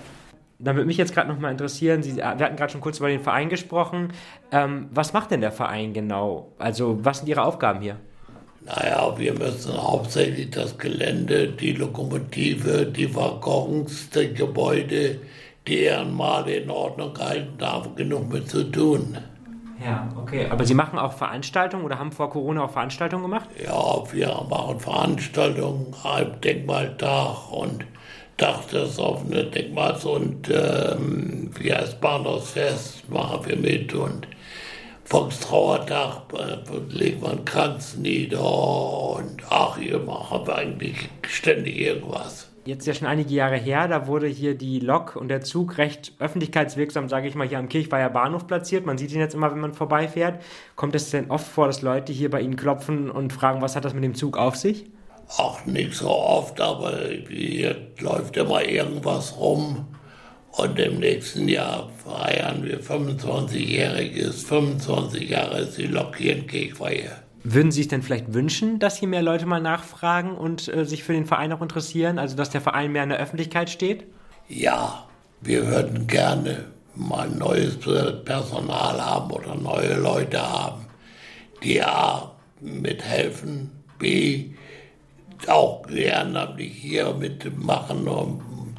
Da 0.60 0.74
würde 0.74 0.86
mich 0.86 0.96
jetzt 0.96 1.14
gerade 1.14 1.28
noch 1.28 1.38
mal 1.38 1.52
interessieren, 1.52 2.02
Sie, 2.02 2.16
wir 2.16 2.24
hatten 2.24 2.56
gerade 2.56 2.72
schon 2.72 2.80
kurz 2.80 2.98
über 2.98 3.08
den 3.08 3.20
Verein 3.20 3.48
gesprochen. 3.48 4.12
Ähm, 4.50 4.88
was 4.90 5.12
macht 5.12 5.30
denn 5.30 5.40
der 5.40 5.52
Verein 5.52 5.92
genau? 5.92 6.52
Also, 6.58 6.98
was 7.02 7.18
sind 7.18 7.28
Ihre 7.28 7.44
Aufgaben 7.44 7.80
hier? 7.80 7.96
Naja, 8.62 9.14
wir 9.16 9.34
müssen 9.34 9.80
hauptsächlich 9.80 10.50
das 10.50 10.76
Gelände, 10.76 11.48
die 11.48 11.72
Lokomotive, 11.72 12.86
die 12.86 13.14
Waggons, 13.14 14.10
die 14.10 14.34
Gebäude, 14.34 15.20
die 15.66 15.82
Ehrenmale 15.82 16.56
in 16.56 16.70
Ordnung 16.70 17.16
halten. 17.18 17.54
Da 17.56 17.74
haben 17.74 17.96
wir 17.96 18.04
genug 18.04 18.32
mit 18.32 18.50
zu 18.50 18.64
tun. 18.64 19.16
Ja, 19.84 20.08
okay. 20.16 20.46
Aber 20.50 20.64
Sie 20.64 20.74
machen 20.74 20.98
auch 20.98 21.12
Veranstaltungen 21.12 21.84
oder 21.84 21.98
haben 21.98 22.12
vor 22.12 22.30
Corona 22.30 22.64
auch 22.64 22.70
Veranstaltungen 22.70 23.22
gemacht? 23.22 23.48
Ja, 23.62 24.02
wir 24.12 24.46
machen 24.48 24.80
Veranstaltungen, 24.80 25.94
am 26.02 26.40
Denkmaltag 26.40 27.52
und 27.52 27.84
Tag 28.36 28.68
des 28.68 28.98
offenen 28.98 29.50
Denkmals 29.50 30.04
und 30.04 30.48
ähm, 30.48 31.50
wie 31.58 31.72
heißt 31.72 32.00
Bahnhofsfest 32.00 33.08
machen 33.10 33.46
wir 33.46 33.56
mit 33.56 33.92
und 33.94 34.28
Volkstrauertag 35.04 36.22
äh, 36.34 37.20
wir 37.20 37.30
einen 37.30 37.44
Kranz 37.44 37.96
nieder 37.96 38.40
und 38.40 39.42
ach, 39.50 39.76
hier 39.78 39.98
machen 39.98 40.46
wir 40.46 40.54
eigentlich 40.54 41.08
ständig 41.26 41.78
irgendwas. 41.78 42.48
Jetzt 42.68 42.86
ja 42.86 42.92
schon 42.92 43.08
einige 43.08 43.32
Jahre 43.32 43.56
her, 43.56 43.88
da 43.88 44.06
wurde 44.06 44.26
hier 44.26 44.54
die 44.54 44.78
Lok 44.78 45.16
und 45.16 45.28
der 45.28 45.40
Zug 45.40 45.78
recht 45.78 46.12
öffentlichkeitswirksam, 46.18 47.08
sage 47.08 47.26
ich 47.26 47.34
mal, 47.34 47.48
hier 47.48 47.58
am 47.58 47.70
Kirchweiher 47.70 48.10
Bahnhof 48.10 48.46
platziert. 48.46 48.84
Man 48.84 48.98
sieht 48.98 49.10
ihn 49.10 49.20
jetzt 49.20 49.32
immer, 49.34 49.50
wenn 49.50 49.60
man 49.60 49.72
vorbeifährt. 49.72 50.42
Kommt 50.76 50.94
es 50.94 51.10
denn 51.10 51.30
oft 51.30 51.48
vor, 51.48 51.66
dass 51.66 51.80
Leute 51.80 52.12
hier 52.12 52.28
bei 52.28 52.42
Ihnen 52.42 52.56
klopfen 52.56 53.10
und 53.10 53.32
fragen, 53.32 53.62
was 53.62 53.74
hat 53.74 53.86
das 53.86 53.94
mit 53.94 54.04
dem 54.04 54.14
Zug 54.14 54.36
auf 54.36 54.54
sich? 54.54 54.84
Auch 55.38 55.64
nicht 55.64 55.94
so 55.94 56.10
oft, 56.10 56.60
aber 56.60 56.92
hier 57.30 57.74
läuft 58.00 58.36
immer 58.36 58.62
irgendwas 58.62 59.38
rum. 59.38 59.86
Und 60.50 60.78
im 60.78 60.98
nächsten 60.98 61.48
Jahr 61.48 61.88
feiern 62.04 62.64
wir 62.64 62.82
25-jähriges, 62.82 64.44
25 64.44 65.30
Jahre 65.30 65.60
ist 65.60 65.78
die 65.78 65.86
Lok 65.86 66.16
hier 66.16 66.36
in 66.36 66.46
Kirchweihe. 66.46 67.27
Würden 67.50 67.72
Sie 67.72 67.80
es 67.80 67.88
denn 67.88 68.02
vielleicht 68.02 68.34
wünschen, 68.34 68.78
dass 68.78 68.98
hier 68.98 69.08
mehr 69.08 69.22
Leute 69.22 69.46
mal 69.46 69.60
nachfragen 69.60 70.36
und 70.36 70.68
äh, 70.68 70.84
sich 70.84 71.02
für 71.02 71.14
den 71.14 71.24
Verein 71.24 71.50
auch 71.52 71.62
interessieren? 71.62 72.18
Also, 72.18 72.36
dass 72.36 72.50
der 72.50 72.60
Verein 72.60 72.92
mehr 72.92 73.04
in 73.04 73.08
der 73.08 73.18
Öffentlichkeit 73.18 73.70
steht? 73.70 74.04
Ja, 74.48 75.06
wir 75.40 75.66
würden 75.66 76.06
gerne 76.06 76.66
mal 76.94 77.30
neues 77.30 77.78
Personal 77.78 79.00
haben 79.00 79.30
oder 79.30 79.54
neue 79.54 79.94
Leute 79.98 80.42
haben, 80.42 80.86
die 81.62 81.82
A 81.82 82.32
mithelfen, 82.60 83.70
B 83.98 84.50
auch 85.46 85.88
ehrenamtlich 85.88 86.74
hier 86.74 87.14
mitmachen 87.14 88.08
und 88.08 88.74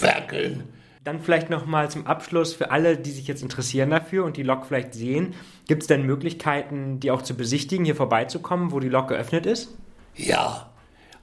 werkeln. 0.00 0.73
Dann 1.04 1.20
vielleicht 1.20 1.50
nochmal 1.50 1.90
zum 1.90 2.06
Abschluss 2.06 2.54
für 2.54 2.70
alle, 2.70 2.96
die 2.96 3.10
sich 3.10 3.28
jetzt 3.28 3.42
interessieren 3.42 3.90
dafür 3.90 4.24
und 4.24 4.38
die 4.38 4.42
Lok 4.42 4.64
vielleicht 4.64 4.94
sehen. 4.94 5.34
Gibt 5.68 5.82
es 5.82 5.86
denn 5.86 6.06
Möglichkeiten, 6.06 6.98
die 6.98 7.10
auch 7.10 7.20
zu 7.20 7.34
besichtigen, 7.34 7.84
hier 7.84 7.94
vorbeizukommen, 7.94 8.72
wo 8.72 8.80
die 8.80 8.88
Lok 8.88 9.08
geöffnet 9.08 9.44
ist? 9.44 9.76
Ja, 10.16 10.70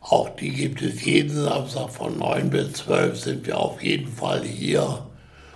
auch 0.01 0.29
die 0.29 0.49
gibt 0.49 0.83
es 0.83 1.03
jeden 1.03 1.35
Samstag 1.35 1.89
von 1.89 2.17
9 2.17 2.49
bis 2.51 2.73
12 2.73 3.17
sind 3.17 3.47
wir 3.47 3.57
auf 3.57 3.81
jeden 3.81 4.11
Fall 4.11 4.43
hier, 4.43 5.05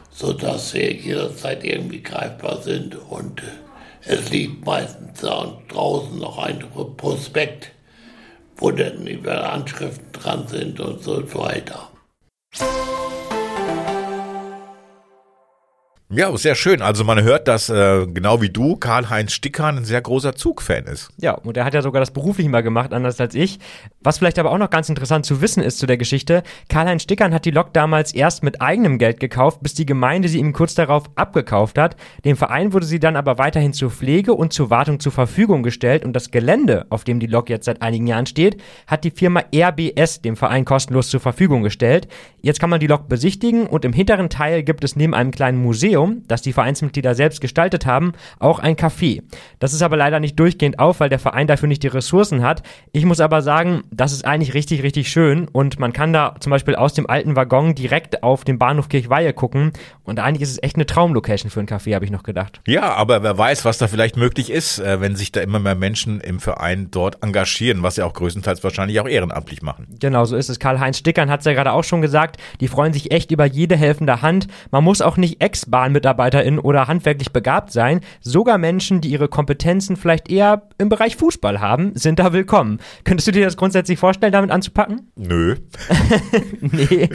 sodass 0.10 0.74
wir 0.74 0.92
jederzeit 0.92 1.64
irgendwie 1.64 2.02
greifbar 2.02 2.62
sind. 2.64 2.96
Und 2.96 3.44
äh, 3.44 3.46
es 4.06 4.32
liegt 4.32 4.66
meistens 4.66 5.20
draußen 5.20 6.18
noch 6.18 6.40
ein 6.40 6.64
Prospekt, 6.98 7.72
wo 8.58 8.72
dann 8.72 9.06
über 9.06 9.52
Anschriften 9.52 10.12
dran 10.14 10.48
sind 10.48 10.80
und 10.80 11.04
so 11.04 11.22
weiter. 11.36 11.90
Ja, 16.12 16.38
sehr 16.38 16.54
schön. 16.54 16.84
Also 16.84 17.04
man 17.04 17.24
hört, 17.24 17.48
dass 17.48 17.68
äh, 17.68 18.06
genau 18.06 18.40
wie 18.40 18.50
du 18.50 18.76
Karl-Heinz 18.76 19.34
Stickern 19.34 19.78
ein 19.78 19.86
sehr 19.86 20.02
großer 20.02 20.36
Zugfan 20.36 20.84
ist. 20.84 21.10
Ja, 21.18 21.32
und 21.32 21.58
er 21.58 21.66
hat 21.66 21.74
ja 21.74 21.82
sogar 21.82 22.00
das 22.00 22.12
beruflich 22.12 22.48
mal 22.48 22.62
gemacht, 22.62 22.94
anders 22.94 23.20
als 23.20 23.34
ich. 23.34 23.58
Was 24.02 24.20
vielleicht 24.20 24.38
aber 24.38 24.52
auch 24.52 24.60
noch 24.60 24.70
ganz 24.70 24.88
interessant 24.88 25.26
zu 25.26 25.42
wissen 25.42 25.64
ist 25.64 25.80
zu 25.80 25.88
der 25.88 25.98
Geschichte, 25.98 26.44
Karl-Heinz 26.70 27.02
Stickern 27.02 27.34
hat 27.34 27.46
die 27.46 27.52
Lok 27.52 27.74
damals 27.74 28.14
erst 28.14 28.44
mit 28.44 28.62
eigenem 28.62 29.00
Geld 29.00 29.20
gekauft, 29.20 29.62
bis 29.64 29.74
die 29.74 29.88
Gemeinde 29.88 30.30
sie 30.30 30.38
ihm 30.38 30.54
kurz 30.54 30.76
darauf 30.76 31.06
abgekauft 31.16 31.80
hat. 31.80 31.96
Dem 32.24 32.38
Verein 32.38 32.72
wurde 32.72 32.86
sie 32.86 33.00
dann 33.00 33.16
aber 33.16 33.40
weiterhin 33.40 33.74
zur 33.74 33.90
Pflege 33.90 34.36
und 34.36 34.54
zur 34.54 34.70
Wartung 34.70 35.00
zur 35.00 35.12
Verfügung 35.12 35.64
gestellt 35.64 36.06
und 36.06 36.14
das 36.14 36.30
Gelände, 36.30 36.86
auf 36.92 37.04
dem 37.04 37.20
die 37.20 37.26
Lok 37.26 37.50
jetzt 37.50 37.66
seit 37.66 37.82
einigen 37.82 38.06
Jahren 38.06 38.28
steht, 38.28 38.62
hat 38.86 39.06
die 39.06 39.12
Firma 39.12 39.42
RBS 39.54 40.22
dem 40.22 40.36
Verein 40.36 40.66
kostenlos 40.66 41.10
zur 41.10 41.20
Verfügung 41.20 41.64
gestellt. 41.64 42.08
Jetzt 42.44 42.60
kann 42.60 42.70
man 42.70 42.80
die 42.80 42.86
Lok 42.86 43.10
besichtigen 43.10 43.66
und 43.66 43.86
im 43.86 43.94
hinteren 43.94 44.30
Teil 44.30 44.62
gibt 44.62 44.84
es 44.84 44.96
neben 44.96 45.16
einem 45.16 45.32
kleinen 45.32 45.58
Museum, 45.58 45.95
das 46.28 46.42
die 46.42 46.54
Vereinsmitglieder 46.54 47.16
selbst 47.16 47.42
gestaltet 47.42 47.86
haben, 47.86 48.14
auch 48.40 48.60
ein 48.60 48.76
Café. 48.76 49.22
Das 49.60 49.74
ist 49.74 49.82
aber 49.82 49.98
leider 49.98 50.20
nicht 50.20 50.40
durchgehend 50.40 50.80
auf, 50.80 51.00
weil 51.00 51.10
der 51.10 51.20
Verein 51.20 51.48
dafür 51.48 51.68
nicht 51.68 51.84
die 51.84 51.88
Ressourcen 51.88 52.44
hat. 52.44 52.64
Ich 52.92 53.06
muss 53.06 53.20
aber 53.20 53.42
sagen, 53.42 53.84
das 53.92 54.12
ist 54.12 54.26
eigentlich 54.26 54.54
richtig, 54.54 54.84
richtig 54.84 55.10
schön 55.10 55.48
und 55.48 55.80
man 55.80 55.94
kann 55.94 56.14
da 56.14 56.36
zum 56.40 56.52
Beispiel 56.52 56.76
aus 56.76 56.94
dem 56.94 57.10
alten 57.10 57.36
Waggon 57.36 57.76
direkt 57.76 58.24
auf 58.24 58.44
den 58.44 58.60
Bahnhof 58.60 58.90
Kirchweihe 58.90 59.34
gucken 59.34 59.72
und 60.04 60.20
eigentlich 60.20 60.42
ist 60.42 60.52
es 60.52 60.64
echt 60.64 60.76
eine 60.76 60.86
Traumlocation 60.86 61.50
für 61.50 61.60
ein 61.60 61.68
Café, 61.68 61.96
habe 61.96 62.06
ich 62.06 62.12
noch 62.12 62.24
gedacht. 62.24 62.62
Ja, 62.68 62.94
aber 62.94 63.24
wer 63.24 63.38
weiß, 63.38 63.66
was 63.66 63.78
da 63.78 63.88
vielleicht 63.88 64.18
möglich 64.18 64.50
ist, 64.50 64.80
äh, 64.80 65.00
wenn 65.02 65.16
sich 65.16 65.32
da 65.32 65.42
immer 65.42 65.60
mehr 65.60 65.76
Menschen 65.76 66.20
im 66.22 66.40
Verein 66.40 66.90
dort 66.92 67.24
engagieren, 67.24 67.84
was 67.84 67.96
sie 67.96 68.04
auch 68.04 68.14
größtenteils 68.14 68.64
wahrscheinlich 68.64 69.00
auch 69.00 69.08
ehrenamtlich 69.08 69.62
machen. 69.62 69.88
Genau, 70.00 70.26
so 70.26 70.36
ist 70.36 70.50
es. 70.50 70.60
Karl-Heinz 70.60 70.98
Stickern 70.98 71.30
hat 71.30 71.40
es 71.40 71.46
ja 71.46 71.54
gerade 71.54 71.72
auch 71.72 71.84
schon 71.84 72.02
gesagt. 72.02 72.38
Die 72.60 72.68
freuen 72.68 72.94
sich 72.94 73.12
echt 73.12 73.32
über 73.32 73.46
jede 73.46 73.76
helfende 73.76 74.22
Hand. 74.22 74.48
Man 74.72 74.84
muss 74.84 75.02
auch 75.02 75.18
nicht 75.18 75.42
Ex-Bahnmitarbeiterin 75.86 76.60
oder 76.60 76.88
handwerklich 76.88 77.32
begabt 77.32 77.72
sein. 77.72 78.02
Sogar 78.22 78.58
Menschen, 78.58 79.02
die 79.02 79.10
ihre 79.10 79.28
Kompetenzen 79.28 79.96
vielleicht 79.96 80.30
eher 80.30 80.64
im 80.78 80.90
Bereich 80.90 81.16
Fußball 81.16 81.62
haben, 81.62 81.92
sind 81.96 82.20
da 82.20 82.34
willkommen. 82.34 82.80
Könntest 83.04 83.28
du 83.28 83.32
dir 83.32 83.46
das 83.46 83.58
grundsätzlich 83.58 84.00
vorstellen, 84.00 84.32
damit 84.32 84.52
anzupacken? 84.52 85.12
Nö. 85.16 85.56
Nee, 86.62 87.10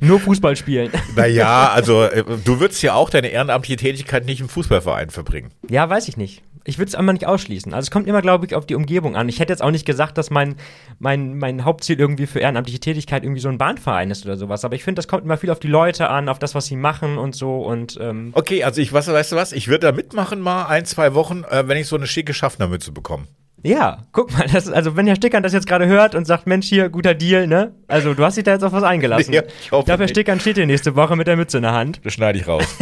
nur 0.00 0.20
Fußball 0.20 0.56
spielen. 0.56 0.90
Naja, 1.16 1.70
also 1.72 2.02
äh, 2.04 2.24
du 2.44 2.60
würdest 2.60 2.82
ja 2.82 2.94
auch 2.94 3.10
deine 3.10 3.28
ehrenamtliche 3.28 3.76
Tätigkeit 3.76 4.26
nicht 4.26 4.40
im 4.40 4.48
Fußballverein 4.48 5.10
verbringen. 5.10 5.50
Ja, 5.68 5.88
weiß 5.88 6.08
ich 6.08 6.16
nicht. 6.16 6.42
Ich 6.64 6.78
würde 6.78 6.88
es 6.88 6.94
einmal 6.94 7.12
nicht 7.14 7.26
ausschließen. 7.26 7.74
Also 7.74 7.86
es 7.86 7.90
kommt 7.90 8.06
immer, 8.06 8.22
glaube 8.22 8.46
ich, 8.46 8.54
auf 8.54 8.66
die 8.66 8.74
Umgebung 8.74 9.16
an. 9.16 9.28
Ich 9.28 9.40
hätte 9.40 9.52
jetzt 9.52 9.62
auch 9.62 9.70
nicht 9.70 9.84
gesagt, 9.86 10.16
dass 10.18 10.30
mein, 10.30 10.54
mein, 10.98 11.36
mein 11.38 11.64
Hauptziel 11.64 11.98
irgendwie 11.98 12.26
für 12.26 12.38
ehrenamtliche 12.40 12.78
Tätigkeit 12.80 13.24
irgendwie 13.24 13.40
so 13.40 13.48
ein 13.48 13.58
Bahnverein 13.58 14.10
ist 14.10 14.24
oder 14.24 14.36
sowas. 14.36 14.64
Aber 14.64 14.74
ich 14.74 14.84
finde, 14.84 15.00
das 15.00 15.08
kommt 15.08 15.24
immer 15.24 15.36
viel 15.36 15.50
auf 15.50 15.60
die 15.60 15.68
Leute 15.68 16.08
an, 16.08 16.28
auf 16.28 16.38
das, 16.38 16.54
was 16.54 16.66
sie 16.66 16.76
machen 16.76 17.18
und 17.18 17.34
so. 17.34 17.62
Und 17.62 17.98
ähm, 18.00 18.30
Okay, 18.34 18.62
also 18.64 18.80
ich, 18.80 18.92
was, 18.92 19.08
weißt 19.08 19.32
du 19.32 19.36
was, 19.36 19.52
ich 19.52 19.68
würde 19.68 19.86
da 19.88 19.92
mitmachen 19.92 20.40
mal 20.40 20.66
ein, 20.66 20.84
zwei 20.84 21.14
Wochen, 21.14 21.44
äh, 21.50 21.66
wenn 21.66 21.76
ich 21.78 21.86
so 21.88 21.96
eine 21.96 22.06
schicke 22.06 22.32
Schaffnermütze 22.34 22.92
bekomme. 22.92 23.24
ja, 23.64 23.98
guck 24.12 24.32
mal, 24.32 24.44
das, 24.52 24.66
ist- 24.66 24.72
also 24.72 24.96
wenn 24.96 25.06
Herr 25.06 25.14
Stickern 25.16 25.42
das 25.42 25.52
jetzt 25.52 25.66
gerade 25.68 25.86
hört 25.86 26.14
und 26.16 26.26
sagt, 26.26 26.46
Mensch, 26.48 26.68
hier, 26.68 26.88
guter 26.88 27.14
Deal, 27.14 27.46
ne? 27.46 27.74
Also 27.86 28.12
du 28.14 28.24
hast 28.24 28.36
dich 28.36 28.42
da 28.44 28.52
jetzt 28.52 28.64
auf 28.64 28.72
was 28.72 28.82
eingelassen. 28.82 29.32
Ja, 29.34 29.42
ich 29.42 29.70
hoffe 29.70 29.80
ich 29.82 29.86
glaube, 29.86 30.02
Herr. 30.04 30.08
Stickern 30.08 30.40
steht 30.40 30.56
hier 30.56 30.66
nächste 30.66 30.96
Woche 30.96 31.14
mit 31.16 31.26
der 31.28 31.36
Mütze 31.36 31.58
in 31.58 31.62
der 31.62 31.72
Hand. 31.72 32.00
Das 32.04 32.12
schneide 32.12 32.38
ich 32.40 32.46
raus. 32.48 32.64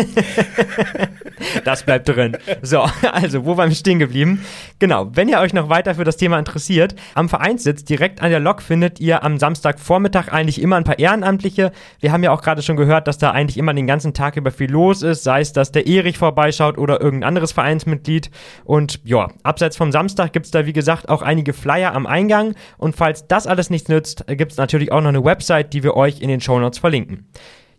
Das 1.64 1.82
bleibt 1.82 2.08
drin. 2.08 2.36
So, 2.62 2.84
also, 3.12 3.44
wo 3.44 3.56
waren 3.56 3.68
wir 3.68 3.76
stehen 3.76 3.98
geblieben? 3.98 4.44
Genau, 4.78 5.08
wenn 5.14 5.28
ihr 5.28 5.40
euch 5.40 5.52
noch 5.52 5.68
weiter 5.68 5.94
für 5.94 6.04
das 6.04 6.16
Thema 6.16 6.38
interessiert, 6.38 6.94
am 7.14 7.28
Vereinssitz 7.28 7.84
direkt 7.84 8.22
an 8.22 8.30
der 8.30 8.40
Lok 8.40 8.62
findet 8.62 9.00
ihr 9.00 9.22
am 9.24 9.38
Samstagvormittag 9.38 10.28
eigentlich 10.28 10.60
immer 10.60 10.76
ein 10.76 10.84
paar 10.84 10.98
Ehrenamtliche. 10.98 11.72
Wir 12.00 12.12
haben 12.12 12.22
ja 12.22 12.32
auch 12.32 12.42
gerade 12.42 12.62
schon 12.62 12.76
gehört, 12.76 13.08
dass 13.08 13.18
da 13.18 13.30
eigentlich 13.30 13.58
immer 13.58 13.74
den 13.74 13.86
ganzen 13.86 14.14
Tag 14.14 14.36
über 14.36 14.50
viel 14.50 14.70
los 14.70 15.02
ist, 15.02 15.24
sei 15.24 15.40
es, 15.40 15.52
dass 15.52 15.72
der 15.72 15.86
Erich 15.86 16.18
vorbeischaut 16.18 16.78
oder 16.78 17.00
irgendein 17.00 17.28
anderes 17.28 17.52
Vereinsmitglied. 17.52 18.30
Und 18.64 19.00
ja, 19.04 19.28
abseits 19.42 19.76
vom 19.76 19.92
Samstag 19.92 20.32
gibt's 20.32 20.50
da, 20.50 20.66
wie 20.66 20.72
gesagt, 20.72 21.08
auch 21.08 21.22
einige 21.22 21.52
Flyer 21.52 21.94
am 21.94 22.06
Eingang. 22.06 22.54
Und 22.78 22.96
falls 22.96 23.26
das 23.26 23.46
alles 23.46 23.70
nichts 23.70 23.88
nützt, 23.88 24.24
gibt's 24.26 24.56
natürlich 24.56 24.92
auch 24.92 25.00
noch 25.00 25.08
eine 25.08 25.24
Website, 25.24 25.72
die 25.72 25.82
wir 25.82 25.96
euch 25.96 26.20
in 26.20 26.28
den 26.28 26.40
Shownotes 26.40 26.78
verlinken. 26.78 27.28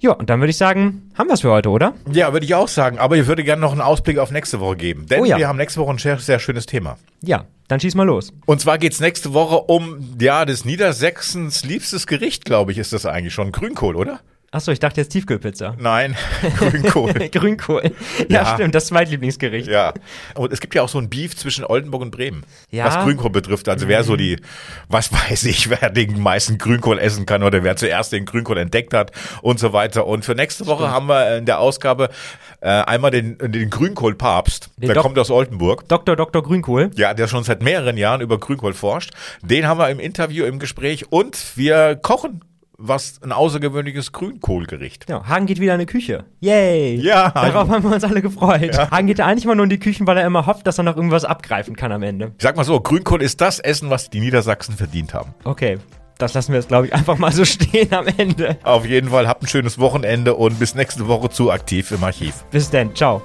Ja, 0.02 0.14
und 0.14 0.32
dann 0.32 0.40
würde 0.40 0.50
ich 0.50 0.58
sagen, 0.58 1.12
haben 1.16 1.28
wir 1.28 1.36
es 1.36 1.42
für 1.42 1.52
heute, 1.52 1.70
oder? 1.70 1.94
Ja, 2.12 2.34
würde 2.34 2.44
ich 2.46 2.56
auch 2.56 2.68
sagen. 2.68 2.98
Aber 2.98 3.18
ich 3.18 3.28
würde 3.28 3.44
gerne 3.44 3.62
noch 3.62 3.72
einen 3.72 3.82
Ausblick 3.82 4.18
auf 4.18 4.32
nächste 4.32 4.60
Woche 4.60 4.76
geben. 4.76 5.06
Denn 5.06 5.22
Oh 5.22 5.26
ja. 5.26 5.38
wir 5.38 5.48
haben 5.48 5.58
nächste 5.58 5.80
Woche 5.80 5.92
ein 5.92 6.00
sehr, 6.00 6.18
sehr 6.18 6.40
schönes 6.40 6.66
Thema. 6.66 6.98
Ja, 7.22 7.46
dann 7.68 7.80
schieß 7.80 7.94
mal 7.94 8.04
los. 8.08 8.34
Und 8.48 8.60
zwar 8.60 8.80
geht's 8.80 9.00
nächste 9.00 9.34
Woche 9.34 9.58
um, 9.72 10.18
ja, 10.20 10.46
des 10.46 10.66
Niedersächsens 10.66 11.64
liebstes 11.64 12.08
Gericht, 12.08 12.46
glaube 12.46 12.72
ich, 12.72 12.80
ist 12.80 12.94
das 12.94 13.06
eigentlich 13.06 13.34
schon. 13.36 13.52
Grünkohl, 13.52 13.96
oder? 13.96 14.22
Achso, 14.54 14.74
ich 14.74 14.80
dachte 14.80 15.00
jetzt 15.00 15.14
Tiefkühlpizza. 15.14 15.76
Nein, 15.80 16.14
Grünkohl. 16.58 17.14
Grünkohl. 17.14 17.92
Ja, 18.28 18.42
Ja. 18.44 18.54
stimmt, 18.54 18.76
das 18.76 18.88
Zweitlieblingsgericht. 18.88 19.70
Ja. 19.70 19.94
Und 20.36 20.52
es 20.52 20.60
gibt 20.60 20.76
ja 20.76 20.82
auch 20.82 20.90
so 20.90 20.98
ein 20.98 21.10
Beef 21.10 21.38
zwischen 21.38 21.64
Oldenburg 21.64 22.02
und 22.02 22.12
Bremen. 22.12 22.44
Ja. 22.70 22.84
Was 22.86 22.98
Grünkohl 23.06 23.30
betrifft. 23.30 23.70
Also 23.70 23.88
wer 23.88 24.04
so 24.04 24.18
die, 24.18 24.42
was 24.90 25.14
weiß 25.14 25.46
ich, 25.46 25.70
wer 25.70 25.90
den 25.90 26.20
meisten 26.20 26.58
Grünkohl 26.58 27.00
essen 27.00 27.26
kann 27.26 27.44
oder 27.44 27.64
wer 27.64 27.78
zuerst 27.78 28.12
den 28.12 28.26
Grünkohl 28.26 28.58
entdeckt 28.58 28.94
hat 28.94 29.12
und 29.42 29.58
so 29.58 29.72
weiter. 29.72 30.06
Und 30.06 30.26
für 30.26 30.36
nächste 30.36 30.68
Woche 30.68 30.92
haben 30.92 31.08
wir 31.08 31.38
in 31.38 31.46
der 31.46 31.60
Ausgabe 31.60 32.10
äh, 32.60 32.68
einmal 32.68 33.12
den, 33.12 33.38
den 33.38 33.70
Grünkohl-Papst. 33.70 34.72
Den 34.76 34.88
Der 34.88 34.96
Dok- 34.96 35.04
kommt 35.04 35.18
aus 35.18 35.32
Oldenburg. 35.32 35.88
Dr. 35.88 36.18
Dr. 36.18 36.44
Grünkohl. 36.44 36.92
Ja, 36.96 37.14
der 37.14 37.30
schon 37.30 37.46
seit 37.46 37.64
mehreren 37.64 37.96
Jahren 37.96 38.20
über 38.20 38.38
Grünkohl 38.38 38.74
forscht. 38.74 39.12
Den 39.42 39.66
haben 39.66 39.78
wir 39.80 39.90
im 39.90 40.02
Interview, 40.02 40.44
im 40.44 40.60
Gespräch 40.60 41.10
und 41.10 41.38
wir 41.56 41.96
kochen 41.96 42.42
was 42.82 43.22
ein 43.24 43.32
außergewöhnliches 43.32 44.12
Grünkohlgericht. 44.12 45.10
Ja, 45.10 45.28
Hagen 45.28 45.46
geht 45.46 45.60
wieder 45.60 45.74
in 45.74 45.80
die 45.80 45.86
Küche. 45.86 46.26
Yay! 46.40 46.96
Ja. 46.96 47.30
Darauf 47.30 47.70
haben 47.70 47.84
wir 47.84 47.94
uns 47.94 48.04
alle 48.04 48.22
gefreut. 48.22 48.78
Hagen 48.92 49.08
geht 49.08 49.20
ja 49.20 49.26
eigentlich 49.26 49.46
immer 49.46 49.56
nur 49.56 49.66
in 49.66 49.70
die 49.70 49.80
Küchen, 49.80 50.08
weil 50.08 50.18
er 50.18 50.26
immer 50.26 50.46
hofft, 50.46 50.66
dass 50.68 50.78
er 50.78 50.84
noch 50.84 50.96
irgendwas 50.96 51.26
abgreifen 51.26 51.76
kann 51.76 51.92
am 51.92 52.04
Ende. 52.04 52.34
Ich 52.38 52.44
sag 52.44 52.56
mal 52.56 52.64
so, 52.64 52.80
Grünkohl 52.80 53.22
ist 53.22 53.42
das 53.42 53.60
Essen, 53.60 53.90
was 53.90 54.10
die 54.10 54.20
Niedersachsen 54.20 54.76
verdient 54.76 55.14
haben. 55.14 55.34
Okay, 55.44 55.78
das 56.18 56.34
lassen 56.34 56.52
wir 56.54 56.60
jetzt, 56.60 56.68
glaube 56.68 56.88
ich, 56.88 56.94
einfach 56.94 57.18
mal 57.18 57.32
so 57.32 57.46
stehen 57.46 57.94
am 57.94 58.08
Ende. 58.08 58.58
Auf 58.64 58.86
jeden 58.86 59.10
Fall 59.10 59.28
habt 59.28 59.44
ein 59.44 59.48
schönes 59.48 59.80
Wochenende 59.80 60.36
und 60.36 60.60
bis 60.60 60.76
nächste 60.76 61.08
Woche 61.08 61.30
zu 61.30 61.52
aktiv 61.52 61.92
im 61.92 62.04
Archiv. 62.04 62.44
Bis 62.52 62.70
dann, 62.70 62.96
ciao. 62.96 63.22